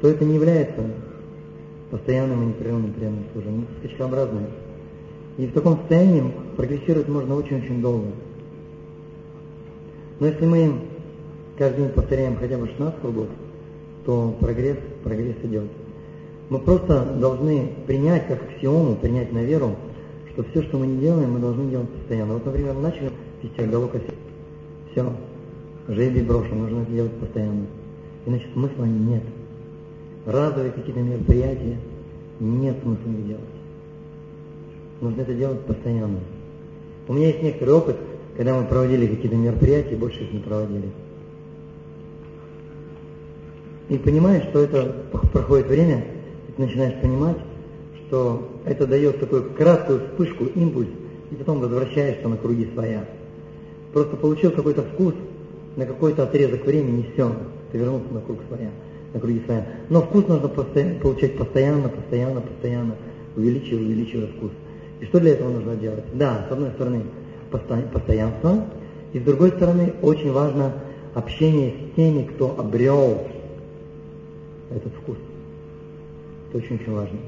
то 0.00 0.08
это 0.08 0.24
не 0.24 0.34
является 0.34 0.82
постоянным 1.90 2.42
и 2.42 2.46
непрерывным 2.46 2.92
преданным 2.92 3.24
служением, 3.32 3.62
это 3.64 3.88
скачкообразное. 3.88 4.48
И 5.36 5.46
в 5.46 5.52
таком 5.52 5.78
состоянии 5.78 6.32
прогрессировать 6.56 7.08
можно 7.08 7.34
очень-очень 7.34 7.80
долго. 7.80 8.06
Но 10.18 10.26
если 10.26 10.46
мы 10.46 10.74
каждый 11.58 11.84
день 11.84 11.92
повторяем 11.92 12.36
хотя 12.36 12.58
бы 12.58 12.68
16 12.68 13.00
кругов, 13.00 13.26
то 14.04 14.36
прогресс, 14.40 14.78
прогресс 15.02 15.36
идет. 15.42 15.68
Мы 16.48 16.58
просто 16.58 17.04
должны 17.18 17.70
принять 17.86 18.26
как 18.26 18.42
аксиому, 18.42 18.96
принять 18.96 19.32
на 19.32 19.42
веру, 19.44 19.76
что 20.32 20.44
все, 20.44 20.62
что 20.62 20.78
мы 20.78 20.86
не 20.86 20.98
делаем, 20.98 21.32
мы 21.32 21.38
должны 21.38 21.70
делать 21.70 21.88
постоянно. 21.90 22.34
Вот, 22.34 22.44
например, 22.44 22.74
начали 22.74 23.10
вести 23.42 23.62
Галока 23.62 24.00
все, 24.90 25.12
жребий 25.88 26.22
брошен, 26.22 26.58
нужно 26.58 26.82
это 26.82 26.92
делать 26.92 27.12
постоянно. 27.12 27.66
Иначе 28.26 28.46
смысла 28.52 28.84
нет. 28.84 29.22
Разовые 30.26 30.72
какие-то 30.72 31.00
мероприятия 31.00 31.78
нет 32.40 32.76
смысла 32.82 33.10
их 33.10 33.26
делать 33.26 33.60
нужно 35.00 35.22
это 35.22 35.34
делать 35.34 35.60
постоянно. 35.60 36.20
У 37.08 37.12
меня 37.12 37.28
есть 37.28 37.42
некоторый 37.42 37.74
опыт, 37.74 37.96
когда 38.36 38.54
мы 38.54 38.66
проводили 38.66 39.06
какие-то 39.06 39.36
мероприятия, 39.36 39.96
больше 39.96 40.22
их 40.24 40.32
не 40.32 40.40
проводили. 40.40 40.90
И 43.88 43.98
понимаешь, 43.98 44.44
что 44.50 44.60
это 44.60 44.94
проходит 45.32 45.66
время, 45.66 46.04
ты 46.56 46.62
начинаешь 46.62 47.00
понимать, 47.00 47.38
что 48.06 48.48
это 48.64 48.86
дает 48.86 49.18
такую 49.18 49.50
краткую 49.54 50.06
вспышку, 50.06 50.44
импульс, 50.44 50.88
и 51.30 51.34
потом 51.34 51.60
возвращаешься 51.60 52.28
на 52.28 52.36
круги 52.36 52.68
своя. 52.72 53.08
Просто 53.92 54.16
получил 54.16 54.52
какой-то 54.52 54.82
вкус 54.82 55.14
на 55.76 55.86
какой-то 55.86 56.24
отрезок 56.24 56.64
времени, 56.64 57.00
и 57.00 57.12
все, 57.12 57.32
ты 57.72 57.78
вернулся 57.78 58.12
на 58.12 58.20
круг 58.20 58.38
своя, 58.48 58.70
на. 59.12 59.66
Но 59.88 60.02
вкус 60.02 60.28
нужно 60.28 60.48
постоянно, 60.48 61.00
получать 61.00 61.36
постоянно, 61.36 61.88
постоянно, 61.88 62.40
постоянно, 62.40 62.94
увеличивая, 63.36 63.82
увеличивая 63.82 64.26
вкус. 64.28 64.50
И 65.00 65.06
что 65.06 65.20
для 65.20 65.32
этого 65.32 65.50
нужно 65.50 65.76
делать? 65.76 66.04
Да, 66.14 66.46
с 66.48 66.52
одной 66.52 66.70
стороны, 66.70 67.02
постоянство, 67.50 68.66
и 69.12 69.18
с 69.18 69.22
другой 69.22 69.50
стороны, 69.50 69.94
очень 70.02 70.30
важно 70.30 70.72
общение 71.14 71.72
с 71.72 71.96
теми, 71.96 72.24
кто 72.24 72.54
обрел 72.58 73.26
этот 74.70 74.92
вкус. 74.94 75.16
Это 76.48 76.58
очень-очень 76.58 76.92
важно. 76.92 77.18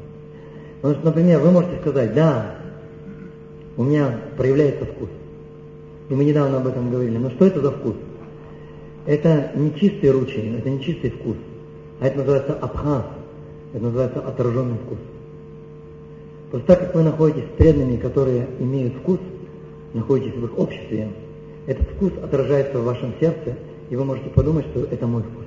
Потому 0.80 0.94
что, 0.94 1.06
например, 1.06 1.40
вы 1.40 1.50
можете 1.50 1.80
сказать, 1.80 2.14
да, 2.14 2.56
у 3.76 3.84
меня 3.84 4.20
проявляется 4.36 4.84
вкус. 4.84 5.08
И 6.08 6.14
мы 6.14 6.24
недавно 6.24 6.58
об 6.58 6.66
этом 6.66 6.90
говорили. 6.90 7.16
Но 7.16 7.30
что 7.30 7.46
это 7.46 7.60
за 7.60 7.70
вкус? 7.70 7.94
Это 9.06 9.50
не 9.54 9.74
чистый 9.74 10.10
ручей, 10.10 10.56
это 10.56 10.68
не 10.70 10.80
чистый 10.80 11.10
вкус. 11.10 11.36
А 12.02 12.06
это 12.06 12.18
называется 12.18 12.54
абхаз. 12.54 13.04
Это 13.72 13.84
называется 13.84 14.18
отраженный 14.18 14.76
вкус. 14.78 14.98
Просто 16.50 16.66
так 16.66 16.80
как 16.80 16.94
вы 16.96 17.04
находитесь 17.04 17.44
с 17.44 17.56
преданными, 17.56 17.96
которые 17.96 18.48
имеют 18.58 18.94
вкус, 18.96 19.20
находитесь 19.94 20.34
в 20.34 20.44
их 20.44 20.58
обществе, 20.58 21.12
этот 21.68 21.88
вкус 21.90 22.12
отражается 22.20 22.80
в 22.80 22.84
вашем 22.84 23.14
сердце, 23.20 23.56
и 23.88 23.94
вы 23.94 24.04
можете 24.04 24.30
подумать, 24.30 24.66
что 24.72 24.80
это 24.80 25.06
мой 25.06 25.22
вкус. 25.22 25.44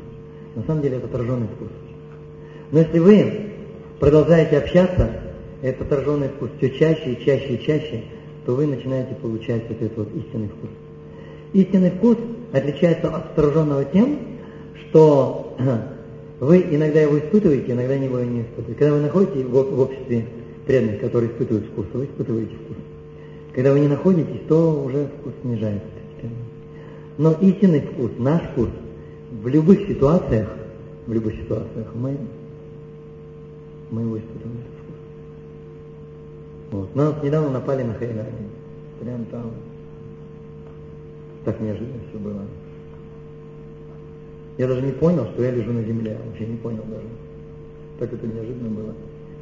На 0.55 0.63
самом 0.63 0.81
деле 0.81 0.95
это 0.95 1.07
отраженный 1.07 1.47
вкус. 1.47 1.67
Но 2.71 2.79
если 2.79 2.99
вы 2.99 3.49
продолжаете 3.99 4.57
общаться, 4.57 5.09
этот 5.61 5.91
отраженный 5.91 6.29
вкус 6.29 6.51
все 6.57 6.69
чаще 6.69 7.15
и 7.15 7.25
чаще 7.25 7.55
и 7.55 7.65
чаще, 7.65 8.03
то 8.45 8.55
вы 8.55 8.65
начинаете 8.65 9.13
получать 9.15 9.67
вот 9.67 9.81
этот 9.81 9.97
вот 9.97 10.07
истинный 10.15 10.47
вкус. 10.47 10.69
Истинный 11.51 11.91
вкус 11.91 12.17
отличается 12.53 13.09
от 13.09 13.25
отраженного 13.37 13.83
тем, 13.83 14.19
что 14.87 15.57
вы 16.39 16.62
иногда 16.62 17.02
его 17.02 17.17
испытываете, 17.17 17.71
иногда 17.71 17.93
его 17.95 18.19
не 18.19 18.41
испытываете. 18.41 18.80
Когда 18.80 18.93
вы 18.93 19.02
находитесь 19.02 19.45
в, 19.45 19.52
в 19.52 19.80
обществе 19.80 20.26
преданных, 20.65 21.02
которые 21.02 21.32
испытывают 21.32 21.65
вкус, 21.67 21.86
вы 21.93 22.06
испытываете 22.06 22.56
вкус. 22.56 22.78
Когда 23.54 23.71
вы 23.71 23.80
не 23.80 23.88
находитесь, 23.88 24.41
то 24.48 24.84
уже 24.84 25.08
вкус 25.19 25.34
снижается. 25.41 25.88
Но 27.17 27.32
истинный 27.34 27.82
вкус, 27.82 28.12
наш 28.17 28.41
вкус, 28.52 28.69
в 29.32 29.48
любых 29.48 29.88
ситуациях, 29.88 30.50
в 31.08 31.13
любых 31.13 31.36
ситуациях 31.36 31.88
мы, 31.93 32.17
мы 33.91 34.02
его 34.02 34.17
испытываем 34.17 34.58
вкус. 34.58 34.95
Вот. 36.71 36.95
Нас 36.95 37.24
недавно 37.24 37.52
напали 37.52 37.84
на 37.84 37.93
Хайнане. 37.93 38.50
Прям 39.00 39.26
там. 39.26 39.52
Так 41.45 41.60
неожиданно 41.62 42.00
все 42.10 42.19
было. 42.19 42.41
Я 44.57 44.67
даже 44.67 44.81
не 44.81 44.93
понял, 44.93 45.25
что 45.33 45.43
я 45.43 45.51
лежу 45.51 45.71
на 45.73 45.83
земле. 45.83 46.17
Вообще 46.25 46.47
не 46.47 46.57
понял 46.57 46.83
даже. 46.89 47.07
Так 47.99 48.13
это 48.13 48.27
неожиданно 48.27 48.69
было. 48.69 48.93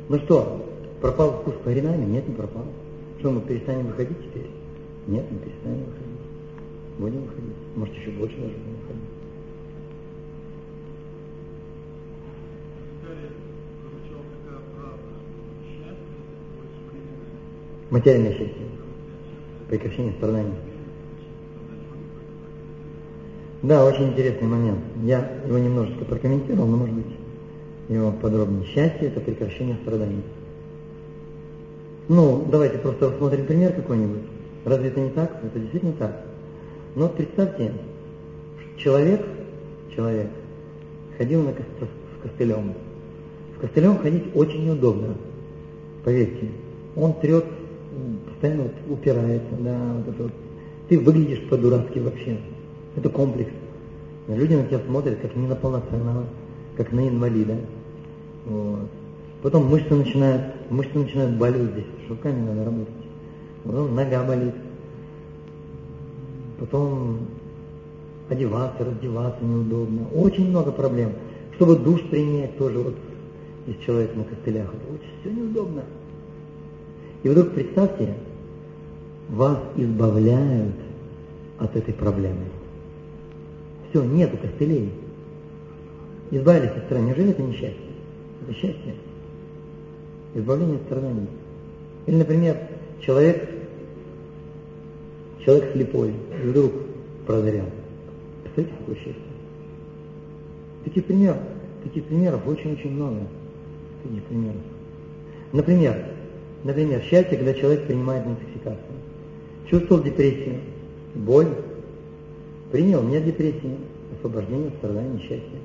Ну 0.09 0.19
что, 0.19 0.63
Пропал 1.03 1.41
вкус 1.41 1.55
Харинами? 1.65 2.05
Нет, 2.05 2.25
не 2.29 2.33
пропал. 2.33 2.63
Что, 3.19 3.29
мы 3.29 3.41
перестанем 3.41 3.87
выходить 3.87 4.17
теперь? 4.19 4.49
Нет, 5.05 5.25
мы 5.29 5.37
перестанем 5.39 5.83
выходить. 5.83 6.97
Будем 6.97 7.21
выходить. 7.23 7.55
Может, 7.75 7.93
еще 7.95 8.11
больше 8.11 8.37
даже 8.37 8.53
будем 8.53 8.77
выходить. 8.79 9.03
Материальное 17.89 18.31
счастье. 18.31 18.65
Прекращение 19.67 20.13
страданий. 20.13 20.53
Да, 23.63 23.85
очень 23.85 24.09
интересный 24.09 24.47
момент. 24.47 24.79
Я 25.03 25.25
его 25.47 25.57
немножечко 25.57 26.03
прокомментировал, 26.03 26.67
но 26.67 26.75
может 26.75 26.95
быть 26.95 27.15
его 27.87 28.11
подробнее. 28.11 28.65
Счастье– 28.65 29.07
это 29.09 29.21
прекращение 29.21 29.77
страданий. 29.81 30.21
Ну, 32.09 32.45
давайте 32.51 32.77
просто 32.79 33.09
рассмотрим 33.09 33.45
пример 33.45 33.71
какой-нибудь. 33.71 34.23
Разве 34.65 34.89
это 34.89 34.99
не 34.99 35.11
так? 35.11 35.41
Это 35.41 35.59
действительно 35.59 35.93
так. 35.93 36.25
Но 36.95 37.07
представьте, 37.07 37.71
человек, 38.75 39.25
человек 39.95 40.27
ходил 41.17 41.41
на 41.43 41.53
ко- 41.53 41.63
с 41.63 42.21
костылем. 42.21 42.73
С 43.55 43.61
костылем 43.61 43.97
ходить 43.99 44.25
очень 44.35 44.65
неудобно, 44.65 45.15
поверьте. 46.03 46.49
Он 46.97 47.13
трет, 47.13 47.45
постоянно 48.27 48.63
вот 48.63 48.73
упирается, 48.89 49.55
да, 49.59 49.79
вот 49.95 50.13
это 50.13 50.23
вот. 50.23 50.33
Ты 50.89 50.99
выглядишь 50.99 51.47
по-дурацки 51.47 51.99
вообще. 51.99 52.37
Это 52.95 53.09
комплекс. 53.09 53.51
Люди 54.27 54.53
на 54.53 54.65
тебя 54.65 54.79
смотрят 54.79 55.19
как 55.19 55.35
не 55.35 55.47
на 55.47 55.55
полноценного, 55.55 56.25
как 56.77 56.91
на 56.91 57.07
инвалида. 57.07 57.57
Вот. 58.45 58.89
Потом 59.41 59.65
мышцы 59.67 59.93
начинают, 59.93 60.71
мышцы 60.71 60.97
начинают 60.97 61.35
болеть 61.37 61.71
здесь, 61.71 61.85
руками 62.07 62.45
надо 62.45 62.65
работать. 62.65 62.93
Потом 63.63 63.95
нога 63.95 64.23
болит. 64.23 64.53
Потом 66.59 67.19
одеваться, 68.29 68.85
раздеваться 68.85 69.43
неудобно. 69.43 70.07
Очень 70.13 70.49
много 70.49 70.71
проблем. 70.71 71.11
Чтобы 71.55 71.75
душ 71.77 72.01
принять 72.09 72.57
тоже 72.57 72.79
вот 72.79 72.95
если 73.67 73.81
человек 73.81 74.15
на 74.15 74.23
костылях, 74.23 74.73
это 74.73 74.93
очень 74.93 75.19
все 75.21 75.31
неудобно. 75.31 75.83
И 77.23 77.29
вдруг 77.29 77.51
представьте, 77.51 78.15
вас 79.29 79.57
избавляют 79.77 80.75
от 81.59 81.75
этой 81.75 81.93
проблемы. 81.93 82.45
Все, 83.93 84.03
нету 84.03 84.37
костылей. 84.37 84.91
Избавились 86.31 86.71
от 86.71 86.85
страданий. 86.85 87.09
Неужели 87.09 87.29
это 87.29 87.43
не 87.43 87.53
счастье? 87.53 87.77
Это 88.41 88.53
счастье. 88.55 88.95
Избавление 90.33 90.77
от 90.77 90.83
страданий. 90.83 91.27
Или, 92.07 92.15
например, 92.15 92.57
человек, 93.01 93.47
человек 95.45 95.73
слепой, 95.73 96.15
вдруг 96.43 96.71
прозрел. 97.27 97.65
Представляете, 98.41 98.79
какое 98.79 98.95
счастье? 98.95 99.23
Таких 100.85 101.05
примеров, 101.05 101.37
таких 101.83 102.05
примеров 102.05 102.47
очень-очень 102.47 102.93
много. 102.93 103.19
Таких 104.01 104.23
примеров. 104.23 104.61
Например, 105.51 106.03
например, 106.63 106.99
счастье, 107.03 107.37
когда 107.37 107.53
человек 107.53 107.85
принимает 107.85 108.25
интоксикацию. 108.25 108.97
Чувствовал 109.69 110.01
депрессию, 110.01 110.61
боль, 111.13 111.49
принял, 112.73 113.03
нет 113.03 113.23
депрессии, 113.23 113.77
освобождение, 114.17 114.71
страдания, 114.79 115.19
счастье. 115.19 115.59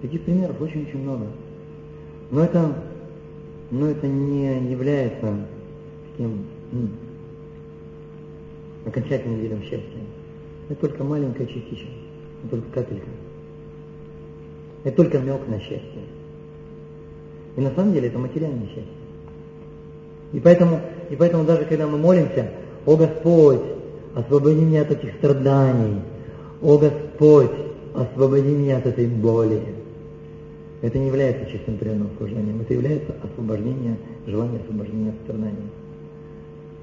Таких 0.00 0.22
примеров 0.22 0.60
очень-очень 0.60 1.02
много. 1.02 1.26
Но 2.30 2.44
это, 2.44 2.84
но 3.72 3.88
это 3.88 4.06
не 4.06 4.70
является 4.70 5.44
таким 6.12 6.46
ну, 6.70 6.88
окончательным 8.86 9.40
видом 9.40 9.60
счастья. 9.62 9.82
Это 10.68 10.80
только 10.80 11.02
маленькая 11.02 11.46
частичка, 11.46 11.88
это 12.44 12.50
только 12.50 12.70
капелька. 12.70 13.08
Это 14.84 14.96
только 14.96 15.18
намек 15.18 15.48
на 15.48 15.58
счастье. 15.58 16.02
И 17.56 17.60
на 17.60 17.72
самом 17.72 17.92
деле 17.92 18.06
это 18.06 18.20
материальное 18.20 18.68
счастье. 18.68 18.84
И 20.32 20.38
поэтому, 20.38 20.80
и 21.10 21.16
поэтому 21.16 21.42
даже 21.42 21.64
когда 21.64 21.88
мы 21.88 21.98
молимся, 21.98 22.52
«О 22.84 22.96
Господь, 22.96 23.75
освободи 24.16 24.62
меня 24.62 24.82
от 24.82 24.90
этих 24.90 25.14
страданий», 25.16 26.00
«О 26.62 26.78
Господь, 26.78 27.50
освободи 27.94 28.48
меня 28.48 28.78
от 28.78 28.86
этой 28.86 29.06
боли», 29.06 29.60
это 30.80 30.98
не 30.98 31.08
является 31.08 31.50
чистым 31.50 31.76
преданным 31.76 32.10
служением, 32.16 32.60
это 32.62 32.72
является 32.72 33.14
освобождение, 33.22 33.96
желание 34.26 34.60
освобождения 34.60 35.10
от 35.10 35.16
страданий. 35.24 35.70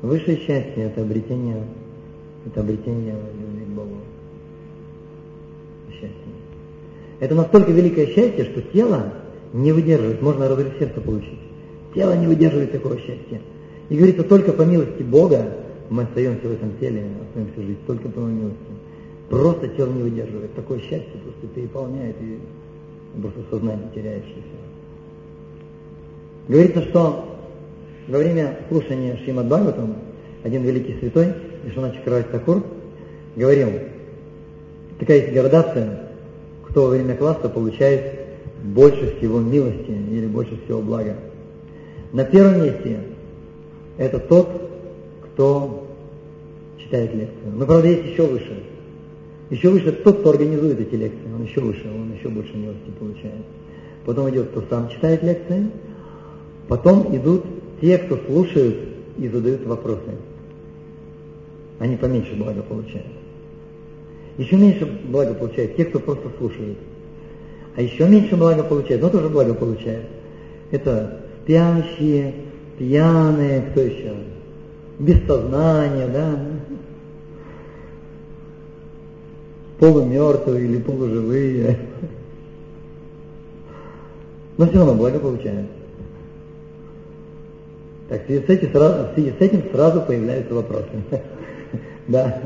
Высшее 0.03 0.37
счастье– 0.37 0.73
это 0.83 1.01
обретение, 1.01 1.63
это 2.45 2.61
обретение 2.61 3.15
любви 3.39 3.65
к 3.65 3.69
Богу. 3.69 3.97
Счастье. 5.91 6.09
Это 7.19 7.33
настолько 7.33 7.71
великое 7.71 8.07
счастье, 8.07 8.45
что 8.45 8.61
тело 8.61 9.13
не 9.53 9.71
выдерживает, 9.71 10.21
можно 10.21 10.47
разрыв 10.47 10.73
сердца 10.77 11.01
получить. 11.01 11.39
Тело 11.95 12.15
не 12.15 12.27
выдерживает 12.27 12.71
такого 12.71 12.97
счастья. 12.97 13.41
И 13.89 13.95
говорится, 13.95 14.23
только 14.23 14.51
по 14.51 14.63
милости 14.63 15.01
Бога 15.03 15.62
мы 15.89 16.03
остаемся 16.03 16.47
в 16.47 16.51
этом 16.51 16.77
теле, 16.79 17.05
остаемся 17.27 17.61
жить, 17.61 17.85
только 17.85 18.09
по 18.09 18.19
милости. 18.19 18.57
Просто 19.29 19.67
тело 19.69 19.91
не 19.91 20.03
выдерживает. 20.03 20.53
Такое 20.53 20.79
счастье 20.79 21.19
просто 21.23 21.47
переполняет 21.53 22.15
и 22.21 22.39
просто 23.21 23.41
сознание 23.49 23.89
теряешь. 23.93 24.23
Говорится, 26.47 26.81
что 26.83 27.37
во 28.07 28.17
время 28.17 28.59
слушания 28.69 29.17
Шримад 29.23 29.47
Бхагаватам 29.47 29.95
один 30.43 30.63
великий 30.63 30.99
святой, 30.99 31.33
Вишванач 31.63 32.01
Каравати 32.03 32.27
Такур, 32.31 32.63
говорил, 33.35 33.69
такая 34.99 35.21
есть 35.21 35.33
градация, 35.33 36.09
кто 36.67 36.83
во 36.83 36.89
время 36.89 37.15
класса 37.15 37.49
получает 37.49 38.19
больше 38.63 39.17
всего 39.17 39.39
милости 39.39 39.91
или 39.91 40.27
больше 40.27 40.59
всего 40.63 40.81
блага. 40.81 41.15
На 42.11 42.25
первом 42.25 42.63
месте 42.63 42.99
это 43.97 44.19
тот, 44.19 44.47
кто 45.33 45.87
читает 46.77 47.13
лекцию. 47.13 47.53
Но, 47.55 47.65
правда, 47.65 47.87
есть 47.87 48.05
еще 48.11 48.25
выше. 48.25 48.63
Еще 49.49 49.69
выше 49.69 49.91
тот, 49.91 50.19
кто 50.19 50.31
организует 50.31 50.79
эти 50.79 50.95
лекции. 50.95 51.33
Он 51.33 51.43
еще 51.43 51.61
выше, 51.61 51.87
он 51.93 52.13
еще 52.13 52.29
больше 52.29 52.55
милости 52.55 52.89
получает. 52.99 53.45
Потом 54.05 54.29
идет, 54.29 54.49
кто 54.49 54.63
сам 54.69 54.89
читает 54.89 55.23
лекции. 55.23 55.69
Потом 56.67 57.15
идут 57.15 57.43
те, 57.81 57.97
кто 57.97 58.17
слушают 58.17 58.77
и 59.17 59.27
задают 59.27 59.65
вопросы. 59.65 60.17
Они 61.79 61.97
поменьше 61.97 62.35
блага 62.35 62.61
получают. 62.61 63.07
Еще 64.37 64.55
меньше 64.55 64.85
блага 64.85 65.33
получают 65.33 65.75
те, 65.75 65.85
кто 65.85 65.99
просто 65.99 66.29
слушает. 66.37 66.77
А 67.75 67.81
еще 67.81 68.07
меньше 68.07 68.35
блага 68.35 68.63
получает, 68.63 69.01
но 69.01 69.09
тоже 69.09 69.29
благо 69.29 69.53
получает. 69.53 70.05
Это 70.71 71.21
спящие, 71.43 72.33
пьяные, 72.77 73.61
кто 73.71 73.81
еще? 73.81 74.13
Без 74.99 75.25
сознания, 75.25 76.07
да? 76.07 76.39
Полумертвые 79.79 80.65
или 80.65 80.77
полуживые. 80.79 81.79
Но 84.57 84.67
все 84.67 84.77
равно 84.77 84.95
благо 84.95 85.19
получает. 85.19 85.65
Так, 88.07 88.23
в 88.23 88.25
связи 88.27 88.45
с 88.45 88.49
этим 88.49 88.71
сразу, 88.71 89.09
в 89.09 89.13
связи 89.15 89.31
с 89.31 89.41
этим 89.41 89.71
сразу 89.71 90.01
появляются 90.01 90.53
вопросы. 90.53 90.89
Да. 92.05 92.41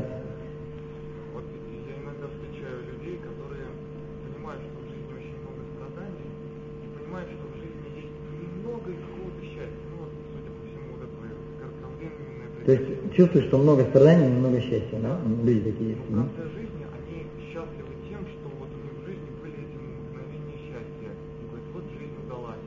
То 12.68 12.72
есть 12.72 12.84
чувствуешь, 13.16 13.46
что 13.46 13.56
много 13.56 13.82
страданий, 13.84 14.28
много 14.28 14.60
счастья, 14.60 14.98
да? 15.00 15.18
Люди 15.42 15.72
такие 15.72 15.88
есть. 15.92 16.02
Но 16.10 16.24
в 16.24 16.36
конце 16.36 16.52
жизни 16.52 16.84
они 16.84 17.24
счастливы 17.48 17.96
тем, 18.10 18.20
что 18.28 18.44
вот 18.60 18.68
у 18.68 18.78
них 18.84 18.92
в 18.92 19.06
жизни 19.08 19.30
были 19.40 19.56
эти 19.56 19.78
мгновения 19.80 20.58
счастья. 20.68 21.08
И 21.08 21.48
говорят, 21.48 21.64
вот 21.72 21.84
жизнь 21.96 22.12
удалась. 22.26 22.60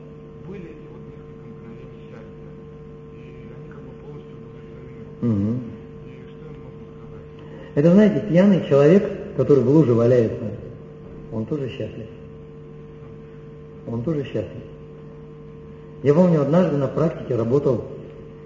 Были 0.48 0.74
эти 0.74 0.86
вот 0.90 1.06
несколько 1.06 1.46
мгновений 1.46 2.02
счастья. 2.10 2.48
И 3.14 3.46
они 3.54 3.68
как 3.70 3.78
бы 3.78 3.94
полностью 4.02 4.34
удовлетворены. 4.42 5.06
Угу. 5.22 5.50
И 6.02 6.18
что 6.34 6.44
им 6.50 6.58
можно 6.66 6.84
сказать? 6.98 7.26
Это, 7.76 7.90
знаете, 7.92 8.26
пьяный 8.26 8.68
человек, 8.68 9.36
который 9.36 9.62
в 9.62 9.68
луже 9.70 9.94
валяется, 9.94 10.50
он 11.30 11.46
тоже 11.46 11.68
счастлив. 11.68 12.08
Он 13.86 14.02
тоже 14.02 14.24
счастлив. 14.24 14.66
Я 16.02 16.12
помню, 16.12 16.42
однажды 16.42 16.76
на 16.76 16.88
практике 16.88 17.36
работал 17.36 17.84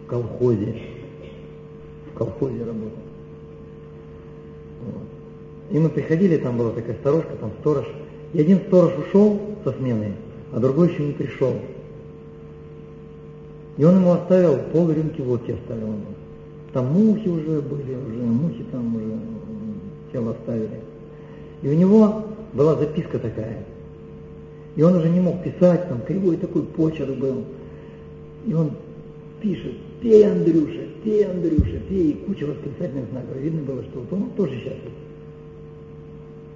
в 0.04 0.06
колхозе 0.06 0.95
колхозе 2.16 2.58
работал. 2.58 2.98
Вот. 4.84 5.02
И 5.70 5.78
мы 5.78 5.88
приходили, 5.88 6.36
там 6.36 6.56
была 6.56 6.70
такая 6.70 6.96
сторожка, 6.96 7.34
там 7.40 7.50
сторож. 7.60 7.86
И 8.32 8.40
один 8.40 8.60
сторож 8.60 8.92
ушел 8.98 9.40
со 9.64 9.72
смены, 9.72 10.14
а 10.52 10.60
другой 10.60 10.92
еще 10.92 11.04
не 11.04 11.12
пришел. 11.12 11.54
И 13.76 13.84
он 13.84 13.96
ему 13.96 14.12
оставил 14.12 14.58
пол 14.72 14.90
рюмки 14.90 15.20
водки 15.20 15.52
оставил 15.52 15.88
ему. 15.88 16.06
Там 16.72 16.86
мухи 16.92 17.28
уже 17.28 17.60
были, 17.60 17.94
уже 17.94 18.22
мухи 18.22 18.64
там 18.70 18.96
уже 18.96 19.18
тело 20.12 20.32
оставили. 20.32 20.80
И 21.62 21.68
у 21.68 21.74
него 21.74 22.24
была 22.52 22.74
записка 22.76 23.18
такая. 23.18 23.64
И 24.76 24.82
он 24.82 24.94
уже 24.94 25.08
не 25.08 25.20
мог 25.20 25.42
писать, 25.42 25.88
там 25.88 26.00
кривой 26.02 26.36
такой 26.36 26.62
почерк 26.62 27.16
был. 27.16 27.44
И 28.46 28.54
он 28.54 28.72
пишет, 29.40 29.74
пей, 30.00 30.30
Андрюша, 30.30 30.85
пей, 31.06 31.24
Андрюша, 31.24 31.78
пей, 31.88 32.10
и 32.10 32.12
куча 32.26 32.46
восклицательных 32.46 33.08
знаков. 33.10 33.36
Видно 33.36 33.62
было, 33.62 33.82
что 33.84 34.00
вот 34.00 34.12
он 34.12 34.30
тоже 34.30 34.56
счастлив. 34.56 34.92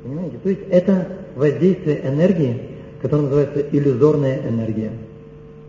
Понимаете? 0.03 0.39
То 0.43 0.49
есть 0.49 0.63
это 0.71 1.19
воздействие 1.37 2.07
энергии, 2.07 2.61
которое 3.01 3.23
называется 3.23 3.61
иллюзорная 3.71 4.49
энергия. 4.49 4.93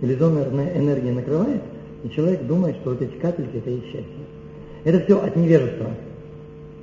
Иллюзорная 0.01 0.77
энергия 0.77 1.11
накрывает, 1.11 1.61
и 2.03 2.09
человек 2.09 2.45
думает, 2.47 2.77
что 2.77 2.91
вот 2.91 3.01
эти 3.01 3.15
капельки 3.17 3.57
это 3.57 3.69
и 3.69 3.81
счастье. 3.81 4.25
Это 4.83 4.99
все 5.01 5.21
от 5.21 5.35
невежества. 5.35 5.91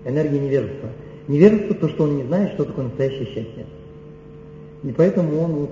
Энергия 0.04 0.38
невежества. 0.38 0.90
Невежество 1.26 1.74
то, 1.74 1.88
что 1.88 2.04
он 2.04 2.16
не 2.16 2.24
знает, 2.24 2.52
что 2.52 2.64
такое 2.64 2.84
настоящее 2.84 3.26
счастье. 3.26 3.66
И 4.84 4.92
поэтому 4.92 5.40
он 5.40 5.52
вот 5.52 5.70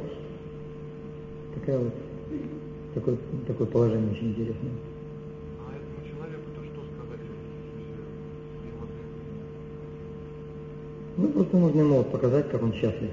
такая 1.55 1.79
вот 1.79 1.95
такое, 2.95 3.17
такое 3.47 3.67
положение 3.69 4.11
очень 4.11 4.31
интересное. 4.31 4.73
А 5.61 5.71
этому 5.71 6.03
человеку-то 6.09 6.65
что 6.65 6.81
сказать? 6.95 7.21
Ну, 11.17 11.29
просто 11.29 11.57
нужно 11.57 11.81
ему 11.81 11.97
вот 11.97 12.13
показать, 12.13 12.51
как 12.51 12.63
он 12.63 12.73
счастлив. 12.75 13.11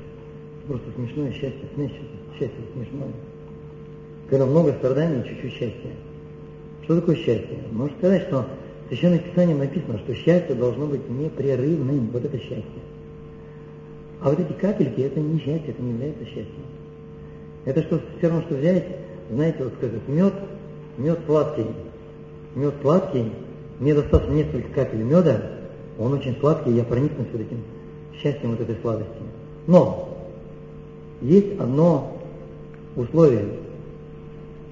Просто 0.68 0.86
смешное 0.96 1.32
счастье, 1.32 1.68
счастье, 1.76 2.02
счастье 2.38 2.60
смешное. 2.74 3.12
Когда 4.30 4.46
много 4.46 4.74
страданий, 4.74 5.24
чуть-чуть 5.28 5.54
счастья. 5.54 5.92
Что 6.84 7.00
такое 7.00 7.16
счастье? 7.16 7.58
Можно 7.72 7.96
сказать, 7.98 8.24
что 8.24 8.46
в 8.86 8.88
Священном 8.90 9.20
Писании 9.20 9.54
написано, 9.54 10.00
что 10.00 10.14
счастье 10.16 10.56
должно 10.56 10.88
быть 10.88 11.10
непрерывным. 11.10 12.10
Вот 12.12 12.26
это 12.26 12.38
счастье. 12.38 12.82
А 14.22 14.30
вот 14.30 14.40
эти 14.40 14.54
капельки, 14.54 15.02
это 15.02 15.20
не 15.20 15.40
счастье, 15.40 15.70
это 15.70 15.82
не 15.82 15.92
является 15.92 16.26
счастьем. 16.26 16.64
Это 17.66 17.84
что, 17.84 18.02
все 18.18 18.28
равно, 18.28 18.42
что 18.44 18.56
взять, 18.56 18.86
знаете, 19.30 19.64
вот 19.64 19.74
сказать, 19.78 20.08
мед, 20.08 20.34
мед 20.98 21.20
сладкий, 21.26 21.68
мед 22.56 22.74
сладкий, 22.82 23.32
мне 23.80 23.94
достаточно 23.94 24.34
несколько 24.34 24.70
капель 24.74 25.04
меда, 25.04 25.42
он 25.98 26.14
очень 26.14 26.38
сладкий, 26.40 26.72
я 26.72 26.84
проникнусь 26.84 27.28
вот 27.32 27.42
этим 27.42 27.64
счастьем 28.22 28.52
вот 28.52 28.62
этой 28.62 28.76
сладости. 28.82 29.12
Но 29.68 30.10
есть 31.22 31.60
одно 31.60 32.18
условие, 32.96 33.46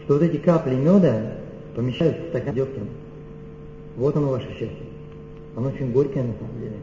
что 0.03 0.15
вот 0.15 0.23
эти 0.23 0.37
капли 0.37 0.75
меда 0.75 1.33
помещаются 1.75 2.23
в 2.23 2.29
стакан 2.29 2.55
дегтем. 2.55 2.87
Вот 3.97 4.15
оно 4.15 4.29
ваше 4.29 4.47
счастье. 4.49 4.85
Оно 5.55 5.69
очень 5.69 5.91
горькое 5.91 6.23
на 6.23 6.33
самом 6.33 6.59
деле. 6.59 6.75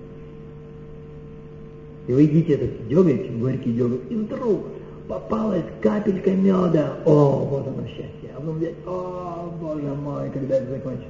И 2.07 2.13
вы 2.13 2.23
едите 2.23 2.55
этот 2.55 2.89
деготь, 2.89 3.31
горький 3.39 3.73
деготь, 3.73 4.01
и 4.11 4.15
вдруг 4.15 4.61
попалась 5.09 5.65
капелька 5.83 6.31
меда. 6.31 6.97
О, 7.05 7.47
вот 7.51 7.67
оно 7.67 7.87
счастье. 7.87 8.31
А 8.35 8.41
потом 8.41 8.59
взять, 8.59 8.75
о, 8.87 9.53
боже 9.61 9.95
мой, 9.95 10.31
когда 10.31 10.57
это 10.57 10.71
закончится. 10.71 11.09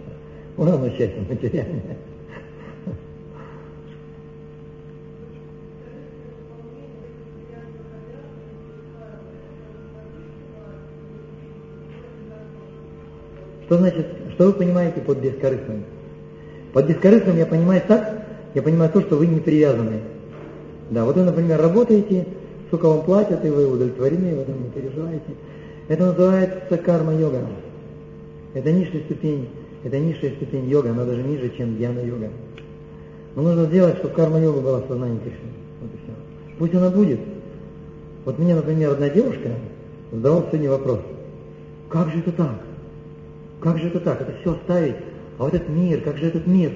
Вот 0.57 0.69
оно 0.69 0.89
счастье 0.91 1.23
материальное. 1.29 1.97
Что 13.69 13.77
значит, 13.77 14.07
что 14.33 14.47
вы 14.47 14.55
понимаете 14.55 15.03
под 15.03 15.19
бескорыстным? 15.19 15.85
Под 16.73 16.87
бескорыстным 16.87 17.37
я 17.37 17.45
понимаю 17.45 17.83
так, 17.87 18.27
я 18.55 18.63
понимаю 18.63 18.91
то, 18.91 19.03
что 19.03 19.17
вы 19.17 19.27
не 19.27 19.41
привязаны. 19.41 20.01
Да, 20.91 21.05
вот 21.05 21.17
вы, 21.17 21.25
например, 21.25 21.61
работаете, 21.61 22.27
сколько 22.69 22.87
вам 22.89 23.03
платят, 23.03 23.45
и 23.45 23.51
вы 23.51 23.71
удовлетворены, 23.71 24.37
вы 24.37 24.45
там 24.45 24.63
не 24.63 24.71
переживаете. 24.71 25.35
Это 25.87 26.07
называется 26.07 26.79
карма-йога. 26.79 27.43
Это 28.55 28.73
низшая 28.73 29.03
ступень, 29.03 29.51
это 29.85 29.99
низшая 29.99 30.31
ступень 30.37 30.67
йога, 30.67 30.93
она 30.93 31.05
даже 31.05 31.23
ниже, 31.23 31.53
чем 31.55 31.77
дьяна-йога. 31.77 32.31
Но 33.35 33.43
нужно 33.43 33.67
сделать, 33.67 33.99
чтобы 33.99 34.15
карма-йога 34.15 34.61
была 34.63 34.79
в 34.79 34.89
сознании 34.89 35.19
Кришны. 35.19 35.51
Вот 35.83 35.91
и 35.93 35.97
все. 35.99 36.15
Пусть 36.59 36.75
она 36.75 36.89
будет. 36.89 37.21
Вот 38.25 38.39
мне, 38.39 38.55
например, 38.55 38.93
одна 38.93 39.11
девушка 39.11 39.51
задавала 40.11 40.47
сегодня 40.49 40.71
вопрос. 40.71 41.01
Как 41.91 42.09
же 42.09 42.21
это 42.21 42.33
так? 42.33 42.68
Как 43.61 43.79
же 43.79 43.89
это 43.89 44.01
так? 44.01 44.21
Это 44.21 44.33
все 44.41 44.55
оставить. 44.55 44.97
А 45.39 45.45
вот 45.45 45.55
этот 45.55 45.69
мир, 45.69 46.01
как 46.03 46.17
же 46.19 46.27
этот 46.27 46.47
мир? 46.47 46.73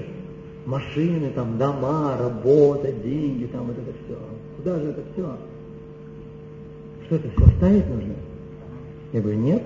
Машины, 0.67 1.31
там, 1.35 1.59
дома, 1.59 2.17
работа, 2.19 2.93
деньги, 2.93 3.47
там, 3.47 3.67
вот 3.67 3.77
это 3.77 3.93
все. 4.05 4.19
Куда 4.57 4.79
же 4.79 4.91
это 4.91 5.03
все? 5.13 5.37
Что 7.07 7.17
это 7.17 7.29
все 7.31 7.45
оставить 7.47 7.89
нужно? 7.89 8.15
Я 9.13 9.21
говорю, 9.21 9.39
нет. 9.39 9.63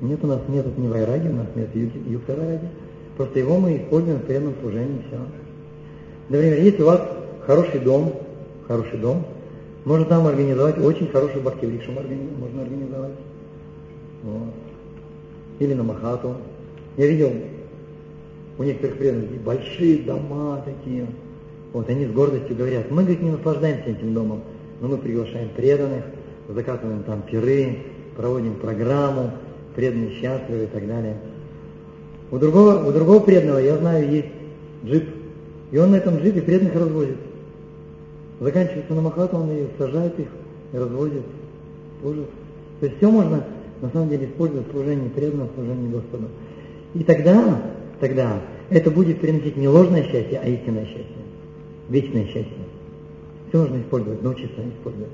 Нет, 0.00 0.22
у 0.22 0.26
нас 0.26 0.40
нет 0.48 0.78
ни 0.78 0.86
вайраги, 0.86 1.28
у 1.28 1.34
нас 1.34 1.46
нет 1.54 1.74
юкта 1.74 2.34
вайраги. 2.34 2.68
Просто 3.16 3.38
его 3.40 3.58
мы 3.58 3.76
используем 3.76 4.18
в 4.18 4.22
преданном 4.22 4.54
служении, 4.60 5.02
все. 5.08 5.18
Например, 6.28 6.58
если 6.60 6.82
у 6.82 6.86
вас 6.86 7.02
хороший 7.46 7.80
дом, 7.80 8.12
хороший 8.66 8.98
дом, 8.98 9.26
можно 9.84 10.06
там 10.06 10.26
организовать 10.26 10.78
очень 10.78 11.08
хорошую 11.08 11.42
бхакти 11.42 11.64
можно 11.66 12.62
организовать. 12.62 13.14
Вот 14.22 14.67
или 15.58 15.74
на 15.74 15.82
Махату. 15.82 16.36
Я 16.96 17.06
видел 17.06 17.32
у 18.58 18.62
некоторых 18.62 18.98
преданных 18.98 19.30
большие 19.42 19.98
дома 19.98 20.62
такие. 20.64 21.06
Вот 21.72 21.88
они 21.88 22.06
с 22.06 22.10
гордостью 22.10 22.56
говорят, 22.56 22.90
мы, 22.90 23.02
говорит, 23.02 23.22
не 23.22 23.30
наслаждаемся 23.30 23.90
этим 23.90 24.14
домом, 24.14 24.42
но 24.80 24.88
мы 24.88 24.96
приглашаем 24.96 25.50
преданных, 25.54 26.04
закатываем 26.48 27.02
там 27.02 27.22
пиры, 27.22 27.78
проводим 28.16 28.54
программу, 28.54 29.32
преданные 29.76 30.10
счастливы 30.12 30.64
и 30.64 30.66
так 30.66 30.86
далее. 30.86 31.16
У 32.30 32.38
другого, 32.38 32.84
у 32.88 32.92
другого 32.92 33.20
преданного, 33.20 33.58
я 33.58 33.76
знаю, 33.76 34.10
есть 34.10 34.28
джип, 34.84 35.08
и 35.70 35.78
он 35.78 35.90
на 35.90 35.96
этом 35.96 36.16
джипе 36.18 36.40
преданных 36.42 36.74
развозит. 36.74 37.16
Заканчивается 38.40 38.94
на 38.94 39.02
Махату, 39.02 39.36
он 39.36 39.50
и 39.50 39.66
сажает 39.78 40.18
их, 40.18 40.28
и 40.72 40.76
развозит, 40.78 41.22
служит. 42.00 42.28
То 42.80 42.86
есть 42.86 42.98
все 42.98 43.10
можно 43.10 43.44
на 43.80 43.90
самом 43.90 44.08
деле 44.08 44.26
используют 44.26 44.70
служение 44.70 45.10
преданного, 45.10 45.48
служение 45.54 45.90
Господу. 45.90 46.28
И 46.94 47.04
тогда, 47.04 47.62
тогда 48.00 48.40
это 48.70 48.90
будет 48.90 49.20
приносить 49.20 49.56
не 49.56 49.68
ложное 49.68 50.02
счастье, 50.04 50.40
а 50.42 50.48
истинное 50.48 50.84
счастье, 50.84 51.22
вечное 51.88 52.24
счастье. 52.26 52.52
Все 53.48 53.62
нужно 53.62 53.80
использовать, 53.80 54.22
научиться 54.22 54.60
использовать. 54.60 55.12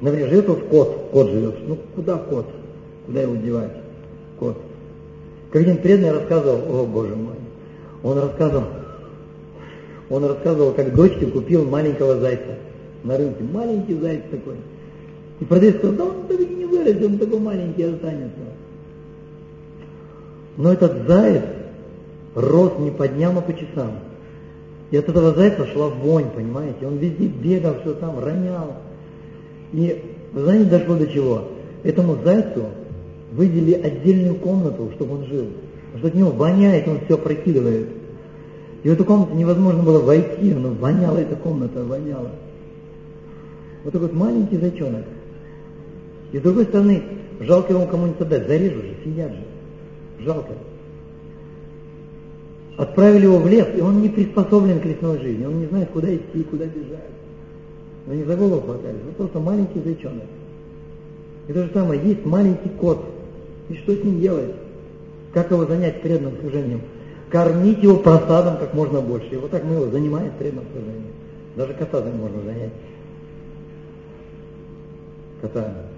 Например, 0.00 0.28
живет 0.28 0.48
вот 0.48 0.62
кот, 0.64 1.08
кот 1.12 1.30
живет. 1.30 1.68
Ну 1.68 1.78
куда 1.94 2.16
кот? 2.16 2.46
Куда 3.06 3.22
его 3.22 3.36
девать? 3.36 3.76
Кот. 4.38 4.56
Как 5.50 5.62
один 5.62 5.78
преданный 5.78 6.12
рассказывал, 6.12 6.80
о 6.80 6.86
боже 6.86 7.14
мой, 7.16 7.34
он 8.02 8.18
рассказывал, 8.18 8.68
он 10.08 10.24
рассказывал, 10.24 10.72
как 10.72 10.94
дочке 10.94 11.26
купил 11.26 11.64
маленького 11.64 12.18
зайца 12.18 12.56
на 13.04 13.16
рынке. 13.16 13.44
Маленький 13.44 13.94
заяц 13.94 14.22
такой. 14.30 14.56
И 15.40 15.44
продавец 15.44 15.78
сказал, 15.78 15.96
да 15.96 16.04
он 16.04 16.26
так 16.28 16.38
не 16.38 16.66
вырастет, 16.66 17.02
он 17.02 17.18
такой 17.18 17.40
маленький 17.40 17.82
останется. 17.82 18.40
Но 20.56 20.72
этот 20.72 21.06
заяц 21.08 21.44
рос 22.34 22.72
не 22.78 22.90
по 22.90 23.08
дням, 23.08 23.38
а 23.38 23.40
по 23.40 23.52
часам. 23.54 23.92
И 24.90 24.96
от 24.96 25.08
этого 25.08 25.32
зайца 25.32 25.66
шла 25.68 25.88
вонь, 25.88 26.26
понимаете? 26.34 26.86
Он 26.86 26.98
везде 26.98 27.26
бегал, 27.26 27.76
все 27.80 27.94
там, 27.94 28.22
ронял. 28.22 28.76
И 29.72 30.02
знаете, 30.34 30.68
дошло 30.68 30.96
до 30.96 31.06
чего? 31.06 31.44
Этому 31.84 32.18
зайцу 32.22 32.66
выделили 33.32 33.74
отдельную 33.74 34.34
комнату, 34.34 34.90
чтобы 34.96 35.14
он 35.14 35.24
жил. 35.26 35.46
Потому 35.92 35.98
что 35.98 36.08
от 36.08 36.14
него 36.14 36.30
воняет, 36.32 36.86
он 36.86 37.00
все 37.06 37.16
прокидывает. 37.16 37.88
И 38.82 38.88
в 38.88 38.92
эту 38.92 39.04
комнату 39.04 39.34
невозможно 39.34 39.82
было 39.82 40.00
войти, 40.00 40.52
но 40.52 40.70
воняла 40.70 41.20
эта 41.20 41.36
комната, 41.36 41.82
воняла. 41.82 42.30
Вот 43.84 43.92
такой 43.92 44.08
вот 44.08 44.16
маленький 44.16 44.58
зайчонок– 44.58 45.04
и 46.32 46.38
с 46.38 46.40
другой 46.40 46.64
стороны, 46.64 47.02
жалко 47.40 47.72
его 47.72 47.86
кому-нибудь 47.86 48.20
отдать, 48.20 48.46
зарежу 48.46 48.82
же, 48.82 48.94
съедят 49.02 49.32
же. 49.32 49.44
Жалко. 50.20 50.52
Отправили 52.76 53.24
его 53.24 53.38
в 53.38 53.48
лес, 53.48 53.66
и 53.76 53.80
он 53.80 54.00
не 54.00 54.08
приспособлен 54.08 54.80
к 54.80 54.84
лесной 54.84 55.18
жизни, 55.18 55.44
он 55.44 55.60
не 55.60 55.66
знает, 55.66 55.90
куда 55.90 56.14
идти, 56.14 56.42
куда 56.44 56.64
бежать. 56.66 57.10
Но 58.06 58.14
не 58.14 58.24
за 58.24 58.36
голову 58.36 58.62
хватались, 58.62 59.00
он 59.06 59.14
просто 59.14 59.38
маленький 59.40 59.80
зайчонок. 59.80 60.24
И 61.48 61.52
то 61.52 61.64
же 61.64 61.70
самое, 61.74 62.00
есть 62.02 62.24
маленький 62.24 62.70
кот, 62.70 63.04
и 63.68 63.74
что 63.74 63.94
с 63.94 64.04
ним 64.04 64.20
делать? 64.20 64.54
Как 65.34 65.50
его 65.50 65.64
занять 65.66 66.00
преданным 66.02 66.34
служением? 66.40 66.80
Кормить 67.28 67.82
его 67.82 67.96
просадом 67.98 68.56
как 68.56 68.74
можно 68.74 69.00
больше. 69.00 69.28
И 69.28 69.36
вот 69.36 69.50
так 69.50 69.64
мы 69.64 69.74
его 69.74 69.86
занимаем 69.90 70.32
преданным 70.38 70.64
служением. 70.72 71.12
Даже 71.56 71.74
кота 71.74 72.00
можно 72.00 72.42
занять. 72.42 72.72
Кота 75.40 75.89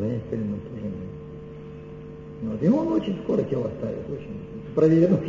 занять 0.00 0.22
преданным 0.24 0.60
служением. 0.68 1.10
Вот. 2.42 2.62
И 2.62 2.68
он 2.68 2.92
очень 2.92 3.18
скоро 3.22 3.42
тело 3.42 3.68
оставит, 3.68 3.98
очень 4.10 4.34
проверено. 4.74 5.20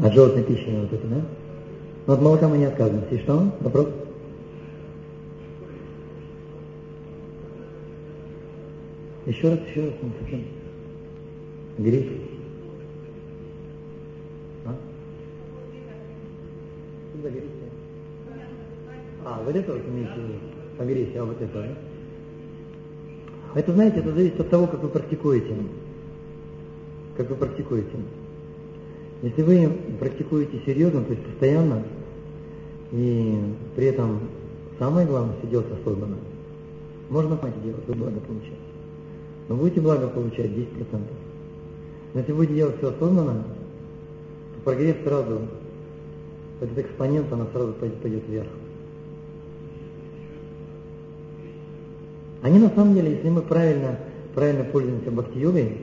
А 0.00 0.12
желтая 0.12 0.44
пища 0.44 0.70
вот 0.70 0.92
это, 0.92 1.06
да? 1.08 1.26
Но 2.06 2.12
от 2.14 2.22
молока 2.22 2.48
мы 2.48 2.58
не 2.58 2.66
отказываемся. 2.66 3.14
И 3.16 3.18
что? 3.18 3.52
Вопрос? 3.60 3.88
Еще 9.26 9.50
раз, 9.50 9.58
еще 9.68 9.86
раз. 9.86 9.94
Гриф. 11.78 12.06
Что 17.10 17.22
за 17.22 17.28
агрессия? 17.28 17.70
А, 19.28 19.42
вот 19.44 19.54
это 19.54 19.72
вот 19.74 19.82
имеете 19.86 20.12
в 20.14 20.16
виду? 20.16 20.34
Агрессия, 20.78 21.20
а 21.20 21.24
вот 21.26 21.40
это, 21.40 21.52
да? 21.52 21.68
Это, 23.54 23.72
знаете, 23.74 23.98
это 23.98 24.12
зависит 24.14 24.40
от 24.40 24.48
того, 24.48 24.66
как 24.66 24.82
вы 24.82 24.88
практикуете. 24.88 25.54
Как 27.16 27.28
вы 27.28 27.36
практикуете. 27.36 27.90
Если 29.20 29.42
вы 29.42 29.68
практикуете 29.98 30.62
серьезно, 30.64 31.02
то 31.02 31.12
есть 31.12 31.24
постоянно, 31.24 31.82
и 32.92 33.38
при 33.76 33.86
этом 33.86 34.20
самое 34.78 35.06
главное 35.06 35.36
все 35.38 35.48
делать 35.48 35.72
осознанно, 35.72 36.16
можно 37.10 37.38
мать 37.42 37.62
делать, 37.62 37.86
вы 37.86 37.94
благо 37.94 38.20
получать. 38.20 38.52
Но 39.48 39.56
будете 39.56 39.80
благо 39.82 40.08
получать 40.08 40.50
10%. 40.52 40.66
Но 42.14 42.20
если 42.20 42.32
будете 42.32 42.54
делать 42.54 42.78
все 42.78 42.90
осознанно, 42.90 43.44
то 44.54 44.60
прогресс 44.64 44.96
сразу 45.04 45.40
этот 46.62 46.78
экспонент, 46.78 47.30
она 47.30 47.46
сразу 47.52 47.74
пойдет 47.74 48.22
вверх. 48.26 48.48
Они 52.48 52.58
на 52.60 52.70
самом 52.70 52.94
деле, 52.94 53.10
если 53.10 53.28
мы 53.28 53.42
правильно, 53.42 53.98
правильно 54.34 54.64
пользуемся 54.64 55.10
бхакти-йогой, 55.10 55.82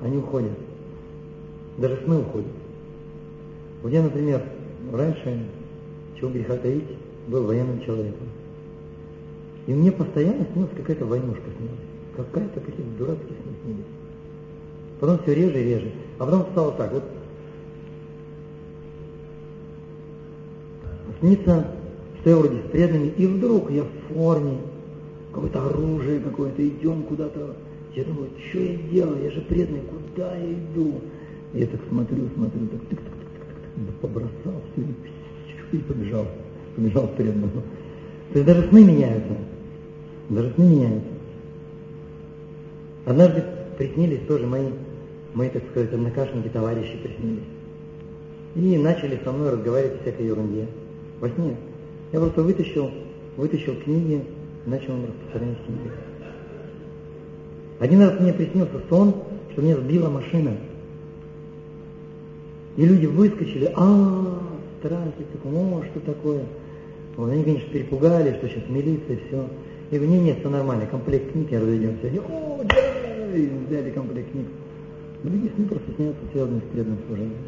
они 0.00 0.16
уходят. 0.16 0.52
даже 1.76 2.00
сны 2.04 2.20
уходят. 2.20 2.48
Вот 3.82 3.92
я, 3.92 4.02
например, 4.02 4.42
раньше, 4.90 5.44
чего 6.18 6.30
греха 6.30 6.56
таить, 6.56 6.88
был 7.28 7.44
военным 7.44 7.82
человеком. 7.82 8.28
И 9.66 9.74
мне 9.74 9.92
постоянно 9.92 10.46
снилась 10.54 10.70
какая-то 10.74 11.04
войнушка 11.04 11.50
снилась. 11.58 11.84
Какая-то 12.16 12.60
какие-то 12.60 12.90
дурацкие 12.98 13.36
сны 13.42 13.52
снились. 13.62 13.84
Потом 15.00 15.18
все 15.18 15.34
реже 15.34 15.60
и 15.60 15.64
реже. 15.64 15.92
А 16.18 16.24
потом 16.24 16.46
стало 16.52 16.72
так, 16.72 16.94
вот 16.94 17.04
снится, 21.20 21.66
что 22.20 22.30
я 22.30 22.36
вроде 22.36 22.56
с 22.56 22.70
преданными, 22.70 23.08
и 23.18 23.26
вдруг 23.26 23.70
я 23.70 23.82
в 23.82 24.14
форме, 24.14 24.60
какое-то 25.36 25.66
оружие 25.66 26.20
какое-то, 26.20 26.66
идем 26.66 27.02
куда-то. 27.02 27.56
Я 27.94 28.04
думаю, 28.04 28.30
что 28.48 28.58
я 28.58 28.76
делаю, 28.90 29.22
я 29.22 29.30
же 29.30 29.42
преданный, 29.42 29.82
куда 29.82 30.34
я 30.34 30.52
иду? 30.52 31.00
Я 31.52 31.66
так 31.66 31.80
смотрю, 31.88 32.28
смотрю, 32.34 32.66
так 32.68 32.80
тык, 32.88 32.98
тык, 32.98 33.00
тык, 33.00 33.86
тык, 33.86 33.94
побросал 34.00 34.62
все 34.72 34.82
и, 34.82 35.76
и 35.76 35.78
побежал, 35.80 36.26
побежал 36.74 37.08
к 37.08 37.16
преданному. 37.16 37.62
То 38.32 38.38
есть 38.38 38.46
даже 38.46 38.68
сны 38.68 38.84
меняются, 38.84 39.36
даже 40.30 40.52
сны 40.54 40.62
меняются. 40.64 41.10
Однажды 43.04 43.44
приснились 43.76 44.26
тоже 44.26 44.46
мои, 44.46 44.68
мои, 45.34 45.50
так 45.50 45.62
сказать, 45.70 45.92
однокашники, 45.92 46.48
товарищи 46.48 46.96
приснились. 47.02 47.44
И 48.54 48.78
начали 48.78 49.20
со 49.22 49.32
мной 49.32 49.50
разговаривать 49.50 50.00
о 50.00 50.02
всякой 50.02 50.26
ерунде. 50.26 50.66
Во 51.20 51.28
сне. 51.28 51.56
Я 52.12 52.20
просто 52.20 52.42
вытащил, 52.42 52.90
вытащил 53.36 53.76
книги 53.76 54.22
начал 54.66 54.94
им 54.94 55.06
распространять 55.06 55.58
книги. 55.64 55.90
Один 57.78 58.00
раз 58.00 58.20
мне 58.20 58.32
приснился 58.32 58.80
сон, 58.88 59.14
что 59.52 59.62
меня 59.62 59.76
сбила 59.76 60.08
машина. 60.08 60.52
И 62.76 62.84
люди 62.84 63.06
выскочили, 63.06 63.72
а, 63.74 64.38
здравствуйте, 64.80 65.30
о, 65.44 65.82
что 65.90 66.00
такое? 66.00 66.42
Вот, 67.16 67.30
они, 67.30 67.42
конечно, 67.42 67.68
перепугали, 67.70 68.36
что 68.36 68.48
сейчас 68.48 68.68
милиция, 68.68 69.18
все. 69.26 69.48
Я 69.90 69.98
говорю, 69.98 70.14
не, 70.14 70.20
нет, 70.20 70.38
все 70.40 70.50
нормально, 70.50 70.86
комплект 70.86 71.32
книг, 71.32 71.50
я 71.50 71.60
разойдемся. 71.60 72.06
Они, 72.06 72.18
о, 72.18 72.62
да, 72.64 72.76
взяли 73.68 73.90
комплект 73.90 74.30
книг. 74.30 74.46
Другие 75.22 75.52
сны 75.54 75.64
просто 75.66 75.92
снятся, 75.96 76.20
связанные 76.32 76.60
с 76.60 76.72
преданным 76.72 76.98
служением. 77.06 77.38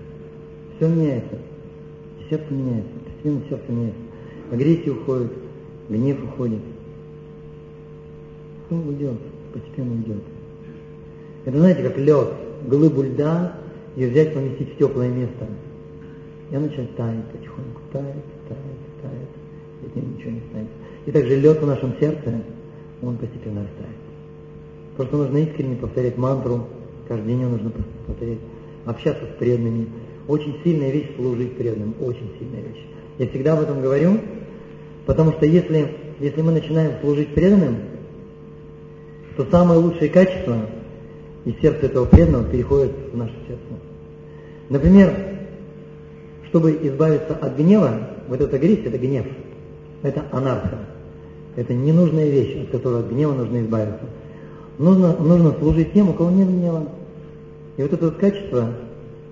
Все 0.77 0.89
меняется, 0.89 1.39
сердце 2.31 2.55
меняется, 2.55 2.91
постепенно 3.05 3.41
сердце 3.49 3.65
меняется. 3.73 4.01
Агрессия 4.51 4.91
уходит, 4.91 5.33
гнев 5.89 6.25
уходит. 6.25 6.61
Все 8.69 8.77
уйдет, 8.77 9.17
постепенно 9.55 9.93
уйдет. 9.93 10.23
Это 11.47 11.59
знаете, 11.59 11.83
как 11.83 11.97
лед, 11.97 12.29
глыбу 12.67 13.03
льда, 13.03 13.55
ее 13.97 14.11
взять, 14.11 14.35
поместить 14.35 14.75
в 14.75 14.77
теплое 14.77 15.09
место. 15.09 15.47
И 16.51 16.55
она 16.55 16.67
начинает 16.67 16.95
таять 16.95 17.25
потихоньку, 17.33 17.81
тает, 17.93 18.25
тает, 18.47 19.03
тает, 19.03 19.29
и 19.83 19.87
от 19.87 19.97
ничего 19.97 20.33
не 20.33 20.41
станет. 20.51 20.69
И 21.07 21.11
также 21.13 21.41
лед 21.41 21.63
в 21.63 21.67
нашем 21.67 21.95
сердце, 21.99 22.43
он 23.01 23.17
постепенно 23.17 23.63
растает. 23.63 23.97
Просто 24.97 25.17
нужно 25.17 25.39
искренне 25.39 25.77
повторять 25.77 26.19
мантру, 26.19 26.67
каждый 27.09 27.29
день 27.29 27.41
ее 27.41 27.49
нужно 27.49 27.73
повторять, 28.07 28.39
общаться 28.85 29.25
с 29.25 29.39
преданными. 29.39 29.87
Очень 30.27 30.61
сильная 30.63 30.91
вещь 30.91 31.17
служить 31.17 31.57
преданным, 31.57 31.95
очень 32.01 32.31
сильная 32.39 32.61
вещь. 32.61 32.85
Я 33.17 33.29
всегда 33.29 33.55
об 33.55 33.61
этом 33.61 33.81
говорю, 33.81 34.19
потому 35.07 35.33
что 35.33 35.47
если, 35.47 35.95
если 36.21 36.43
мы 36.43 36.53
начинаем 36.53 37.01
служить 37.01 37.33
преданным, 37.33 37.77
то 39.39 39.47
самые 39.53 39.79
лучшие 39.79 40.11
качества 40.11 40.57
из 41.45 41.55
сердца 41.61 41.87
этого 41.87 42.07
преданного 42.07 42.43
переходят 42.51 42.91
в 43.13 43.17
наше 43.17 43.35
сердце. 43.47 43.63
Например, 44.69 45.15
чтобы 46.49 46.73
избавиться 46.83 47.37
от 47.37 47.57
гнева, 47.57 48.01
вот 48.27 48.41
эта 48.41 48.57
агрессия– 48.57 48.83
это 48.87 48.99
гнев, 48.99 49.27
это 50.03 50.25
анарха, 50.33 50.79
это 51.55 51.73
ненужная 51.73 52.29
вещь, 52.29 52.65
от 52.65 52.71
которой 52.71 53.03
от 53.03 53.11
гнева 53.11 53.33
нужно 53.33 53.63
избавиться. 53.63 54.07
Нужно, 54.77 55.17
нужно 55.19 55.55
служить 55.61 55.93
тем, 55.93 56.09
у 56.11 56.15
кого 56.15 56.31
нет 56.31 56.49
гнева. 56.49 56.89
И 57.77 57.83
вот 57.83 57.93
это 57.93 58.07
вот 58.07 58.17
качество 58.17 58.75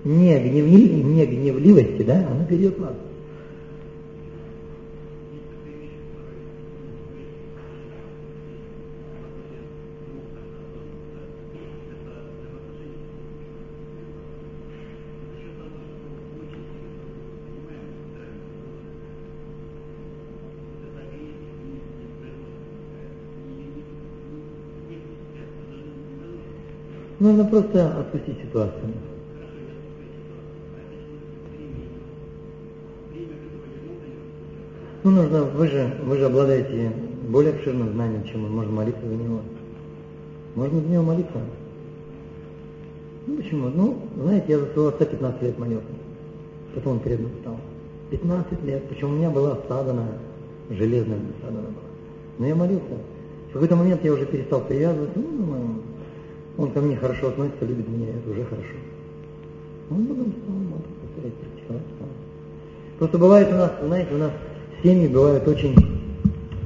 не, 0.05 0.39
гневли, 0.39 1.03
не 1.03 1.27
гневливости, 1.27 2.03
да, 2.05 2.29
оно 2.31 2.45
перейдет 2.45 2.79
в 2.79 2.85
Нужно 27.27 27.45
просто 27.45 27.99
отпустить 27.99 28.41
ситуацию. 28.41 28.93
Ну, 35.03 35.11
нужно, 35.11 35.43
вы 35.43 35.67
же, 35.67 35.97
вы 36.05 36.19
же 36.19 36.27
обладаете 36.27 36.93
более 37.29 37.55
обширным 37.55 37.91
знанием, 37.95 38.23
чем 38.31 38.43
мы 38.43 38.49
можем 38.49 38.77
молиться 38.77 39.05
за 39.05 39.13
него. 39.17 39.41
Можно 40.55 40.81
за 40.81 40.87
него 40.87 41.03
молиться. 41.03 41.41
Ну, 43.27 43.37
почему? 43.39 43.71
Ну, 43.71 43.99
знаете, 44.23 44.47
я 44.53 44.59
за 44.61 44.67
своего 44.67 44.89
отца 44.91 45.05
15 45.05 45.43
лет 45.43 45.59
молился. 45.59 45.87
Потом 46.77 46.93
он 46.93 47.01
предан 47.01 47.31
стал. 47.41 47.57
15 48.11 48.63
лет. 48.63 48.85
Причем 48.89 49.15
у 49.15 49.17
меня 49.17 49.31
была 49.31 49.59
садана, 49.67 50.07
железная 50.71 51.19
садана 51.41 51.67
была. 51.71 51.91
Но 52.39 52.47
я 52.47 52.55
молился. 52.55 52.95
В 53.51 53.53
какой-то 53.55 53.75
момент 53.75 54.05
я 54.05 54.13
уже 54.13 54.27
перестал 54.27 54.61
привязываться. 54.61 55.19
Ну, 55.19 55.39
думаю, 55.39 55.83
он 56.59 56.71
ко 56.71 56.81
мне 56.81 56.97
хорошо 56.97 57.29
относится, 57.29 57.65
любит 57.65 57.89
меня, 57.89 58.09
это 58.09 58.31
уже 58.31 58.45
хорошо. 58.45 58.75
Он 59.91 60.07
потом 60.07 60.33
стал 60.43 60.57
матку. 60.57 60.97
Просто 62.99 63.19
бывает 63.19 63.49
у 63.53 63.57
нас, 63.57 63.73
знаете, 63.83 64.15
у 64.15 64.19
нас 64.19 64.33
семьи 64.83 65.09
бывают 65.09 65.47
очень... 65.47 65.75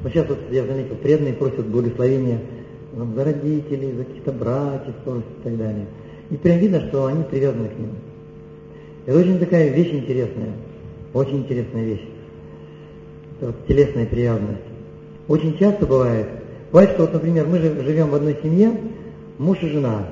Вот 0.02 0.12
сейчас 0.12 0.28
вот 0.28 0.38
я 0.50 0.64
заметил, 0.64 0.94
преданные 0.96 1.34
просят 1.34 1.66
благословения 1.66 2.40
там, 2.96 3.14
за 3.14 3.24
родителей, 3.24 3.92
за 3.92 4.04
каких-то 4.04 4.32
братьев, 4.32 4.94
просят 5.04 5.24
и 5.40 5.42
так 5.44 5.58
далее. 5.58 5.86
И 6.30 6.36
прям 6.36 6.58
видно, 6.58 6.80
что 6.88 7.06
они 7.06 7.24
привязаны 7.24 7.68
к 7.68 7.78
ним. 7.78 7.90
Это 9.06 9.18
очень 9.18 9.38
такая 9.38 9.68
вещь 9.70 9.92
интересная, 9.92 10.52
очень 11.12 11.38
интересная 11.38 11.84
вещь. 11.84 12.08
Это 13.36 13.46
вот 13.48 13.66
телесная 13.66 14.06
привязанность. 14.06 14.62
Очень 15.26 15.58
часто 15.58 15.86
бывает, 15.86 16.28
бывает, 16.70 16.90
что 16.90 17.02
вот, 17.02 17.12
например, 17.12 17.46
мы 17.46 17.58
же 17.58 17.82
живем 17.82 18.10
в 18.10 18.14
одной 18.14 18.36
семье, 18.42 18.72
муж 19.40 19.58
и 19.62 19.68
жена. 19.68 20.04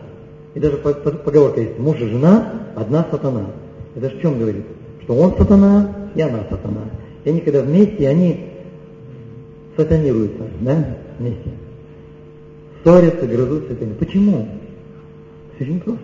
И 0.55 0.61
даже 0.61 0.79
поговорка 0.79 1.61
есть, 1.61 1.79
муж 1.79 2.01
и 2.01 2.07
жена– 2.07 2.53
одна 2.75 3.07
сатана. 3.11 3.47
Это 3.95 4.09
в 4.09 4.21
чем 4.21 4.39
говорит? 4.39 4.65
Что 5.03 5.15
он 5.15 5.37
сатана, 5.37 6.11
и 6.15 6.21
она 6.21 6.45
сатана. 6.51 6.85
И 7.25 7.31
они 7.31 7.41
когда 7.41 7.61
вместе, 7.61 8.09
они 8.09 8.47
сатанируются, 9.77 10.45
да, 10.61 10.97
вместе. 11.19 11.51
Ссорятся, 12.83 13.27
грызутся. 13.27 13.75
Почему? 13.99 14.49
Очень 15.61 15.81
просто. 15.81 16.03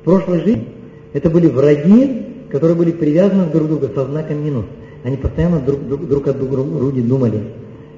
В 0.00 0.04
прошлой 0.04 0.40
жизни 0.40 0.68
это 1.12 1.28
были 1.28 1.48
враги, 1.48 2.26
которые 2.50 2.76
были 2.76 2.92
привязаны 2.92 3.50
друг 3.50 3.66
к 3.66 3.68
другу 3.68 3.88
со 3.94 4.06
знаком 4.06 4.42
минус. 4.42 4.64
Они 5.02 5.16
постоянно 5.18 5.60
друг, 5.60 5.86
друг, 5.86 6.08
друг 6.08 6.28
от 6.28 6.38
друга 6.38 7.02
думали. 7.02 7.42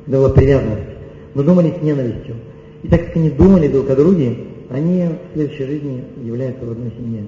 Это 0.07 0.17
была 0.17 0.31
привязанность. 0.31 0.89
Но 1.35 1.43
думали 1.43 1.75
с 1.79 1.83
ненавистью. 1.83 2.37
И 2.87 2.89
так 2.89 3.05
как 3.07 3.17
они 3.17 3.31
думали 3.31 3.67
друг 3.67 3.91
о 3.91 3.97
друге, 3.97 4.37
они 4.71 5.09
в 5.09 5.35
следующей 5.35 5.65
жизни 5.65 6.05
являются 6.23 6.65
в 6.65 6.71
одной 6.71 6.93
семье. 6.93 7.25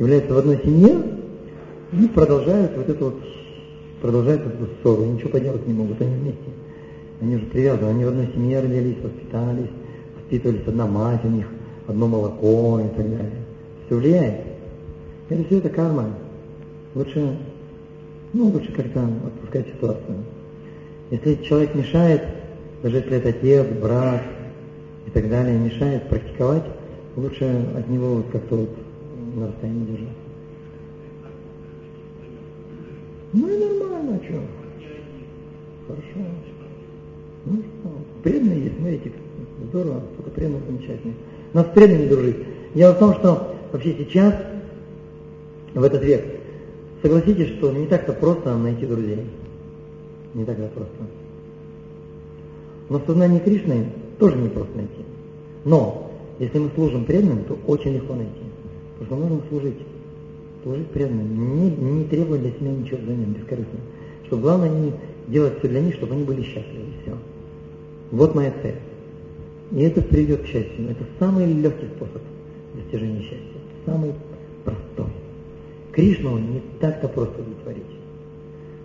Являются 0.00 0.34
в 0.34 0.38
одной 0.38 0.60
семье 0.64 0.96
и 1.92 2.08
продолжают 2.08 2.76
вот 2.76 2.88
это 2.88 3.04
вот, 3.04 3.14
продолжают 4.02 4.44
эту 4.44 4.68
ссору, 4.82 5.04
ничего 5.04 5.30
поделать 5.30 5.64
не 5.68 5.72
могут, 5.72 6.02
они 6.02 6.16
вместе. 6.16 6.50
Они 7.20 7.36
уже 7.36 7.46
привязаны, 7.46 7.90
они 7.90 8.04
в 8.04 8.08
одной 8.08 8.26
семье 8.34 8.58
родились, 8.58 8.96
воспитались, 9.00 9.70
воспитывались, 10.16 10.66
одна 10.66 10.86
мать 10.88 11.24
у 11.24 11.28
них, 11.28 11.46
одно 11.86 12.08
молоко 12.08 12.80
и 12.80 12.88
так 12.96 13.08
далее. 13.08 13.44
Все 13.86 13.94
влияет. 13.94 14.40
Это 15.28 15.44
все 15.44 15.58
это 15.58 15.68
карма. 15.68 16.06
Лучше, 16.96 17.38
ну, 18.32 18.46
лучше 18.46 18.72
как-то 18.72 19.00
отпускать 19.04 19.68
ситуацию. 19.68 20.24
Если 21.12 21.36
человек 21.44 21.76
мешает, 21.76 22.22
даже 22.82 22.96
если 22.98 23.16
это 23.16 23.30
отец, 23.30 23.66
брат 23.80 24.22
и 25.06 25.10
так 25.10 25.28
далее, 25.28 25.58
мешает 25.58 26.08
практиковать, 26.08 26.64
лучше 27.16 27.66
от 27.76 27.88
него 27.88 28.16
вот 28.16 28.26
как-то 28.30 28.56
вот 28.56 28.70
на 29.34 29.48
расстоянии 29.48 29.86
держаться. 29.86 30.14
Ну 33.32 33.48
и 33.48 33.58
нормально, 33.58 34.20
а 34.20 34.24
что? 34.24 34.40
Хорошо. 35.86 36.30
Ну 37.44 37.56
что, 37.56 37.90
преданные 38.22 38.64
есть, 38.64 38.76
смотрите, 38.76 39.12
здорово, 39.68 40.02
только 40.16 40.30
преданные 40.30 40.62
замечательные. 40.66 41.16
Нас 41.52 41.66
преданными 41.74 42.08
дружить. 42.08 42.36
Дело 42.74 42.92
в 42.92 42.98
том, 42.98 43.14
что 43.14 43.56
вообще 43.72 43.94
сейчас, 43.98 44.34
в 45.74 45.82
этот 45.82 46.02
век, 46.04 46.24
согласитесь, 47.02 47.56
что 47.56 47.72
не 47.72 47.86
так-то 47.86 48.12
просто 48.12 48.56
найти 48.56 48.86
друзей. 48.86 49.24
Не 50.34 50.44
так-то 50.44 50.68
просто. 50.68 51.17
Но 52.88 52.98
в 52.98 53.06
сознании 53.06 53.38
Кришны 53.38 53.86
тоже 54.18 54.36
не 54.36 54.48
просто 54.48 54.76
найти. 54.76 55.02
Но 55.64 56.10
если 56.38 56.58
мы 56.58 56.70
служим 56.74 57.04
преданным, 57.04 57.44
то 57.44 57.58
очень 57.66 57.94
легко 57.94 58.14
найти. 58.14 58.32
Потому 58.98 59.22
что 59.22 59.28
нужно 59.28 59.48
служить. 59.48 59.78
Служить 60.62 60.88
преданным. 60.88 61.60
Не, 61.60 61.70
не 61.70 62.04
требовать 62.04 62.42
для 62.42 62.52
себя 62.52 62.70
ничего 62.70 62.98
взамен, 62.98 63.32
бескорыстно. 63.32 63.78
Что 64.26 64.38
главное 64.38 64.70
не 64.70 64.92
делать 65.28 65.58
все 65.58 65.68
для 65.68 65.80
них, 65.80 65.94
чтобы 65.94 66.14
они 66.14 66.24
были 66.24 66.42
счастливы. 66.42 66.86
Все. 67.02 67.16
Вот 68.10 68.34
моя 68.34 68.52
цель. 68.62 68.76
И 69.72 69.82
это 69.82 70.00
приведет 70.00 70.42
к 70.42 70.46
счастью. 70.46 70.90
Это 70.90 71.04
самый 71.18 71.52
легкий 71.52 71.86
способ 71.96 72.22
достижения 72.74 73.20
счастья. 73.20 73.60
Самый 73.84 74.12
простой. 74.64 75.12
Кришну 75.92 76.38
не 76.38 76.62
так-то 76.80 77.08
просто 77.08 77.40
удовлетворить. 77.40 77.84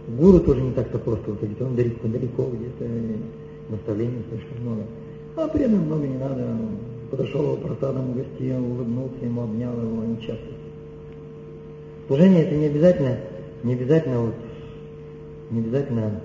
Гуру 0.07 0.39
тоже 0.39 0.61
не 0.61 0.71
так-то 0.71 0.99
просто 0.99 1.31
удовлетворить. 1.31 1.61
Он 1.61 1.75
далеко-далеко 1.75 2.49
где-то 2.51 2.85
наставлений 3.69 4.23
слишком 4.29 4.61
много. 4.61 4.83
А 5.35 5.47
преданным 5.47 5.85
много 5.85 6.07
не 6.07 6.17
надо. 6.17 6.57
Подошел, 7.09 7.57
просадом 7.57 8.09
угостил, 8.09 8.65
улыбнулся 8.65 9.23
ему, 9.23 9.43
обнял 9.43 9.73
его, 9.73 10.03
ничего. 10.03 10.37
Служение 12.07 12.43
это 12.43 12.55
не 12.55 12.65
обязательно, 12.65 13.17
не 13.63 13.73
обязательно 13.73 14.19
вот, 14.19 14.35
не 15.51 15.59
обязательно 15.59 16.21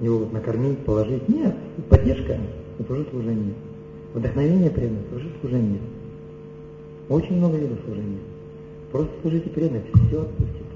его 0.00 0.18
вот 0.18 0.32
накормить, 0.32 0.78
положить. 0.80 1.28
Нет, 1.28 1.54
поддержка– 1.88 2.38
это 2.78 2.92
уже 2.92 3.04
служение. 3.10 3.54
Вдохновение 4.14 4.70
преданно– 4.70 4.98
это 5.06 5.16
уже 5.16 5.30
служение. 5.40 5.80
Очень 7.08 7.36
много 7.36 7.56
видов 7.56 7.78
служения. 7.84 8.18
Просто 8.90 9.12
служите 9.22 9.48
преданно, 9.50 9.82
все 10.08 10.22
отпустит. 10.22 10.66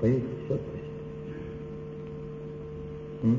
Поверьте, 0.00 0.26
все 0.44 0.54
отпустит. 0.54 0.84
М? 3.22 3.38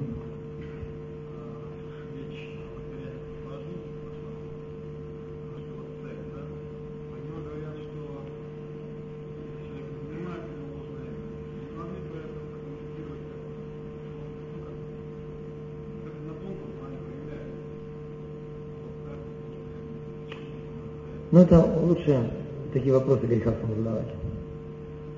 Ну 21.35 21.41
это 21.41 21.65
лучше 21.81 22.31
такие 22.71 22.93
вопросы 22.93 23.25
греховцам 23.25 23.75
задавать. 23.75 24.07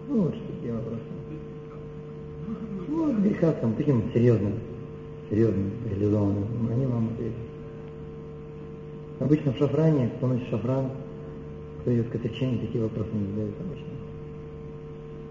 Ну, 0.08 0.24
лучше 0.24 0.40
такие 0.48 0.74
вопросы. 0.74 1.04
Ну, 2.88 3.22
греховцам, 3.22 3.76
таким 3.76 4.12
серьезным, 4.12 4.54
серьезным, 5.30 5.74
реализованным. 5.88 6.72
Они 6.72 6.88
вам 6.88 7.10
ответят. 7.10 7.38
Обычно 9.20 9.54
в 9.54 9.58
шафране, 9.58 10.10
кто 10.18 10.26
носит 10.26 10.48
шафран, 10.50 10.90
кто 11.82 11.94
идет 11.94 12.10
к 12.10 12.16
отречению, 12.16 12.62
такие 12.62 12.84
вопросы 12.84 13.10
не 13.14 13.28
задают 13.28 13.56
обычно. 13.60 13.86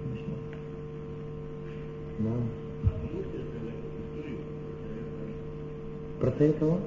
обычно. 0.05 0.35
Да. 2.21 2.31
Про 6.21 6.31
царя 6.31 6.53
кого? 6.53 6.79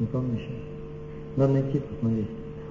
Не 0.00 0.06
сейчас. 0.06 0.56
Надо 1.36 1.52
найти, 1.52 1.78
посмотреть. 1.78 2.26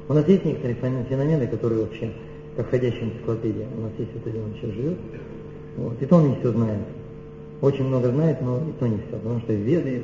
У 0.07 0.13
нас 0.13 0.27
есть 0.27 0.45
некоторые 0.45 0.75
феномены, 0.75 1.47
которые 1.47 1.81
вообще, 1.81 2.11
как 2.55 2.69
ходящая 2.69 3.03
энциклопедия. 3.03 3.67
У 3.77 3.81
нас 3.81 3.91
есть 3.99 4.11
вот 4.15 4.25
один, 4.25 4.43
он 4.43 4.53
сейчас 4.55 4.71
живет. 4.71 4.97
Вот. 5.77 6.01
И 6.01 6.05
то 6.07 6.15
он 6.15 6.29
не 6.29 6.35
все 6.37 6.51
знает. 6.51 6.79
Очень 7.61 7.85
много 7.85 8.09
знает, 8.09 8.41
но 8.41 8.57
и 8.57 8.71
то 8.79 8.87
не 8.87 8.97
все, 8.97 9.17
потому 9.17 9.39
что 9.41 9.53
веды... 9.53 10.03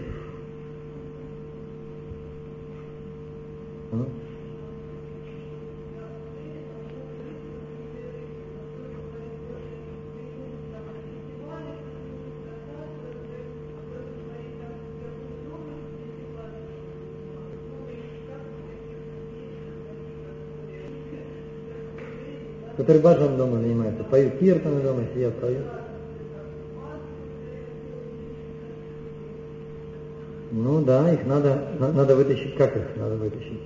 которые 22.86 23.01
баджан 23.01 23.36
дома 23.36 23.57
занимаются, 23.57 24.03
поют 24.03 24.38
киртаны 24.38 24.79
дома, 24.81 25.01
сидят, 25.11 25.33
поют. 25.39 25.63
Ну 30.51 30.83
да, 30.83 31.11
их 31.11 31.25
надо, 31.25 31.67
надо 31.79 32.15
вытащить. 32.15 32.55
Как 32.55 32.77
их 32.77 32.95
надо 32.95 33.15
вытащить? 33.15 33.59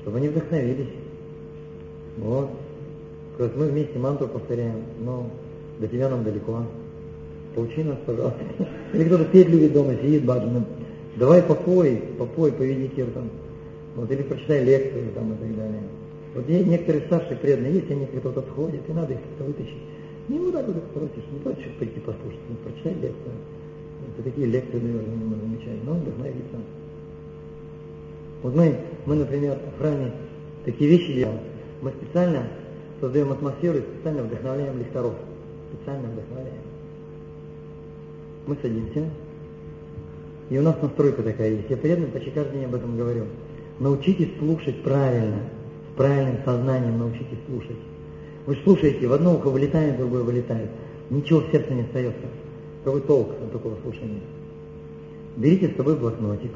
Чтобы 0.00 0.18
они 0.18 0.28
вдохновились. 0.28 0.88
Вот. 2.16 2.50
Вот 3.38 3.56
мы 3.56 3.66
вместе 3.66 3.96
мантру 3.96 4.26
повторяем, 4.26 4.82
но 4.98 5.30
до 5.78 5.86
тебя 5.86 6.08
нам 6.08 6.24
далеко. 6.24 6.64
Поучи 7.54 7.84
нас, 7.84 7.98
пожалуйста. 8.04 8.40
Или 8.92 9.04
кто-то 9.04 9.24
петь 9.26 9.48
любит 9.48 9.72
дома, 9.72 9.94
сидит 9.94 10.24
баджаном. 10.24 10.66
Давай 11.14 11.42
попой, 11.44 12.02
попой, 12.18 12.50
поведи 12.50 12.88
киртан. 12.88 13.30
Вот, 13.94 14.10
или 14.10 14.22
прочитай 14.22 14.64
лекцию 14.64 15.12
там 15.14 15.32
и 15.32 15.36
так 15.36 15.56
далее. 15.56 15.82
Вот 16.34 16.48
некоторые 16.48 17.06
старшие 17.06 17.36
преданные 17.36 17.74
есть, 17.74 17.90
они 17.90 18.06
кто-то 18.06 18.40
отходят, 18.40 18.88
и 18.88 18.92
надо 18.92 19.14
их 19.14 19.20
как-то 19.20 19.44
вытащить. 19.44 19.82
Не 20.28 20.38
вот 20.38 20.52
так 20.52 20.66
вот 20.66 20.76
их 20.76 20.82
просишь, 20.84 21.30
не 21.32 21.38
просишь 21.38 21.72
прийти 21.78 22.00
послушать, 22.00 22.48
не 22.48 22.56
прочитай 22.56 22.92
лекцию. 22.94 23.34
Это 24.14 24.22
такие 24.22 24.46
лекции, 24.46 24.78
наверное, 24.78 25.16
можно 25.16 25.36
замечать, 25.36 25.84
но 25.84 25.92
он 25.92 26.00
вдохновится. 26.00 26.56
Вот 28.42 28.54
мы, 28.54 28.76
мы, 29.06 29.14
например, 29.16 29.58
в 29.74 29.78
храме 29.78 30.12
такие 30.64 30.90
вещи 30.90 31.14
делаем. 31.14 31.40
Мы 31.80 31.90
специально 31.92 32.46
создаем 33.00 33.32
атмосферу 33.32 33.78
и 33.78 33.82
специально 33.82 34.22
вдохновляем 34.22 34.78
лекторов. 34.78 35.14
Специально 35.72 36.08
вдохновляем. 36.08 36.62
Мы 38.46 38.56
садимся, 38.60 39.10
и 40.50 40.58
у 40.58 40.62
нас 40.62 40.80
настройка 40.80 41.22
такая 41.22 41.50
есть. 41.50 41.70
Я 41.70 41.76
преданным 41.76 42.10
почти 42.10 42.30
каждый 42.30 42.54
день 42.54 42.64
об 42.64 42.74
этом 42.74 42.96
говорю. 42.96 43.24
Научитесь 43.78 44.30
слушать 44.38 44.82
правильно– 44.82 45.40
правильным 45.98 46.36
сознанием 46.44 46.98
научитесь 46.98 47.38
слушать. 47.46 47.76
Вы 48.46 48.56
слушаете, 48.64 49.06
в 49.06 49.12
одно 49.12 49.34
ухо 49.34 49.48
вылетает, 49.48 49.96
в 49.96 49.98
другое 49.98 50.22
вылетает. 50.22 50.70
Ничего 51.10 51.40
в 51.40 51.50
сердце 51.50 51.74
не 51.74 51.82
остается. 51.82 52.26
Какой 52.84 53.02
толк 53.02 53.30
от 53.42 53.52
такого 53.52 53.74
слушания? 53.82 54.20
Берите 55.36 55.68
с 55.68 55.76
собой 55.76 55.96
блокнотик. 55.96 56.52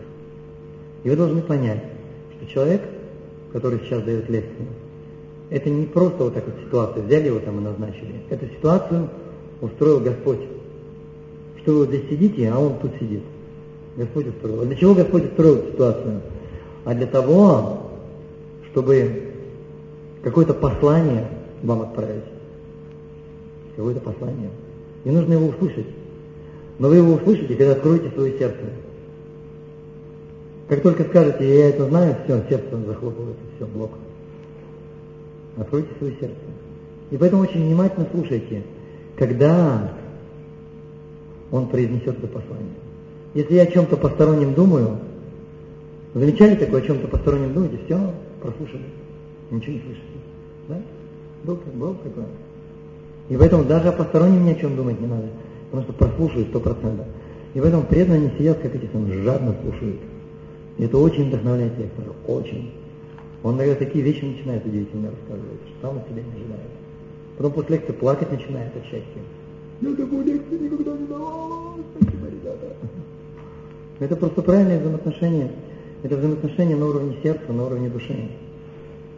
И 1.04 1.10
вы 1.10 1.16
должны 1.16 1.42
понять, 1.42 1.82
что 2.36 2.46
человек, 2.46 2.82
который 3.52 3.80
сейчас 3.80 4.02
дает 4.04 4.30
лекцию, 4.30 4.68
это 5.50 5.68
не 5.68 5.86
просто 5.86 6.24
вот 6.24 6.34
так 6.34 6.46
вот 6.46 6.54
ситуация, 6.64 7.02
взяли 7.02 7.26
его 7.26 7.40
там 7.40 7.58
и 7.58 7.62
назначили. 7.62 8.22
Эту 8.30 8.46
ситуацию 8.46 9.10
устроил 9.60 10.00
Господь. 10.00 10.40
Что 11.60 11.72
вы 11.72 11.78
вот 11.80 11.88
здесь 11.88 12.08
сидите, 12.08 12.48
а 12.48 12.58
он 12.58 12.78
тут 12.78 12.92
сидит. 12.98 13.22
Господь 13.96 14.28
устроил. 14.28 14.62
А 14.62 14.64
для 14.64 14.76
чего 14.76 14.94
Господь 14.94 15.24
устроил 15.24 15.56
ситуацию? 15.72 16.20
А 16.84 16.94
для 16.94 17.06
того, 17.06 17.90
чтобы 18.72 19.21
какое-то 20.22 20.54
послание 20.54 21.28
вам 21.62 21.82
отправить. 21.82 22.24
Какое-то 23.76 24.00
послание. 24.00 24.50
И 25.04 25.10
нужно 25.10 25.34
его 25.34 25.46
услышать. 25.48 25.86
Но 26.78 26.88
вы 26.88 26.96
его 26.96 27.14
услышите, 27.14 27.54
когда 27.54 27.72
откроете 27.72 28.10
свое 28.10 28.38
сердце. 28.38 28.60
Как 30.68 30.82
только 30.82 31.04
скажете, 31.04 31.46
я 31.46 31.68
это 31.68 31.86
знаю, 31.86 32.16
все, 32.24 32.42
сердце 32.48 32.76
захлопывается, 32.86 33.42
все, 33.56 33.66
блок. 33.66 33.90
Откройте 35.56 35.88
свое 35.98 36.14
сердце. 36.18 36.36
И 37.10 37.16
поэтому 37.16 37.42
очень 37.42 37.64
внимательно 37.66 38.06
слушайте, 38.10 38.62
когда 39.16 39.92
он 41.50 41.68
произнесет 41.68 42.18
это 42.18 42.26
послание. 42.26 42.74
Если 43.34 43.54
я 43.54 43.62
о 43.62 43.66
чем-то 43.66 43.96
постороннем 43.96 44.54
думаю, 44.54 44.98
замечали 46.14 46.56
такое, 46.56 46.80
о 46.80 46.86
чем-то 46.86 47.08
постороннем 47.08 47.52
думаете, 47.52 47.78
все, 47.84 48.14
прослушали, 48.40 48.84
ничего 49.50 49.74
не 49.74 49.82
слышите. 49.82 50.11
Да? 50.68 50.80
Был, 51.44 51.58
был 51.74 51.94
такой. 51.94 52.24
И 53.28 53.36
поэтому 53.36 53.64
даже 53.64 53.88
о 53.88 53.92
постороннем 53.92 54.44
ни 54.44 54.52
о 54.52 54.54
чем 54.54 54.76
думать 54.76 55.00
не 55.00 55.06
надо, 55.06 55.28
потому 55.70 55.84
что 55.84 55.92
прослушают 55.92 56.48
сто 56.48 56.60
процентов. 56.60 57.06
И 57.54 57.60
поэтому 57.60 57.84
преданные 57.84 58.32
сидят, 58.38 58.58
как 58.58 58.74
эти 58.74 58.90
самые, 58.92 59.22
жадно 59.22 59.54
слушают. 59.62 60.00
И 60.78 60.84
это 60.84 60.98
очень 60.98 61.28
вдохновляет 61.28 61.78
лектора, 61.78 62.12
очень. 62.26 62.72
Он, 63.42 63.56
наверное, 63.56 63.86
такие 63.86 64.04
вещи 64.04 64.24
начинает 64.24 64.64
удивительно 64.64 65.10
рассказывать, 65.10 65.60
что 65.66 65.88
сам 65.88 66.02
себя 66.08 66.22
не 66.22 66.32
ожидает. 66.32 66.70
Потом 67.36 67.52
после 67.52 67.76
лекции 67.76 67.92
плакать 67.92 68.30
начинает 68.30 68.74
от 68.76 68.84
счастья. 68.84 69.22
Я 69.80 69.94
такую 69.94 70.24
лекцию 70.24 70.62
никогда 70.62 70.92
не 70.96 71.06
давал, 71.06 71.74
спасибо, 71.96 72.26
ребята. 72.28 72.76
Это 73.98 74.16
просто 74.16 74.42
правильные 74.42 74.78
взаимоотношения. 74.78 75.50
Это 76.02 76.16
взаимоотношения 76.16 76.76
на 76.76 76.86
уровне 76.86 77.16
сердца, 77.22 77.52
на 77.52 77.66
уровне 77.66 77.88
души. 77.88 78.28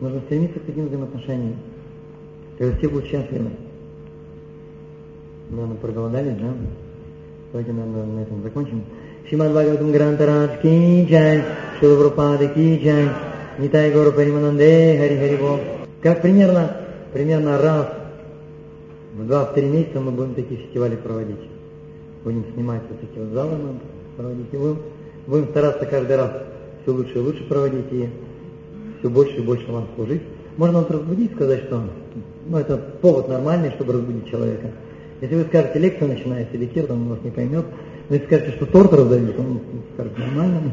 Нужно 0.05 0.21
стремиться 0.21 0.61
к 0.61 0.65
таким 0.65 0.89
взаимоотношениям. 0.89 1.57
Когда 2.59 2.77
все 2.77 2.91
будут 2.91 3.07
счастливы. 3.07 3.53
Наверное, 5.49 5.77
проголодались, 5.77 6.37
да? 6.37 6.53
Давайте, 7.51 7.73
наверное, 7.73 8.05
на 8.05 8.21
этом 8.21 8.43
закончим. 8.43 8.85
Шимад 9.31 9.53
Бхагаватам 9.53 9.93
Грантарадж 9.93 10.61
Ки 10.61 11.07
Джай, 11.09 11.45
Шила 11.81 11.97
Прабхупада 11.97 12.49
Ки 12.49 13.09
Нитай 13.59 13.93
Гору 13.93 14.13
Паримананде, 14.13 14.99
Хари 14.99 15.17
Хари 15.17 15.37
Бог. 15.37 15.61
Как 16.03 16.21
примерно, 16.21 16.77
примерно 17.15 17.57
раз 17.57 17.89
в 19.15 19.27
два-три 19.27 19.67
месяца 19.67 20.01
мы 20.01 20.11
будем 20.11 20.35
такие 20.35 20.61
фестивали 20.61 20.97
проводить. 20.97 21.49
Будем 22.25 22.45
снимать 22.53 22.83
вот 22.91 23.01
такие 23.01 23.25
вот 23.25 23.33
залы, 23.33 23.57
мы 23.57 23.81
проводить. 24.19 24.53
И 24.53 24.57
будем, 24.59 24.79
будем 25.27 25.49
стараться 25.49 25.87
каждый 25.87 26.17
раз 26.17 26.31
все 26.83 26.93
лучше 26.93 27.15
и 27.15 27.21
лучше 27.21 27.49
проводить 27.49 27.91
и 27.91 28.11
все 29.05 29.11
больше 29.11 29.37
и 29.37 29.43
больше 29.43 29.71
вам 29.71 29.87
служить. 29.97 30.23
Можно 30.57 30.79
вас 30.79 30.91
разбудить, 30.91 31.33
сказать, 31.33 31.65
что 31.65 31.83
ну, 32.47 32.57
это 32.57 32.79
повод 33.03 33.29
нормальный, 33.29 33.71
чтобы 33.73 33.93
разбудить 33.93 34.31
человека. 34.31 34.71
Если 35.21 35.37
вы 35.37 35.43
скажете, 35.43 35.79
лекция 35.79 36.09
начинается 36.09 36.57
или 36.57 36.65
кир, 36.65 36.91
он 36.91 37.11
вас 37.11 37.19
не 37.23 37.31
поймет. 37.31 37.67
Но 38.09 38.15
если 38.15 38.27
скажете, 38.27 38.53
что 38.53 38.65
торт 38.65 38.95
раздают, 38.95 39.39
он 39.39 39.61
скажет, 39.93 40.17
нормально. 40.17 40.73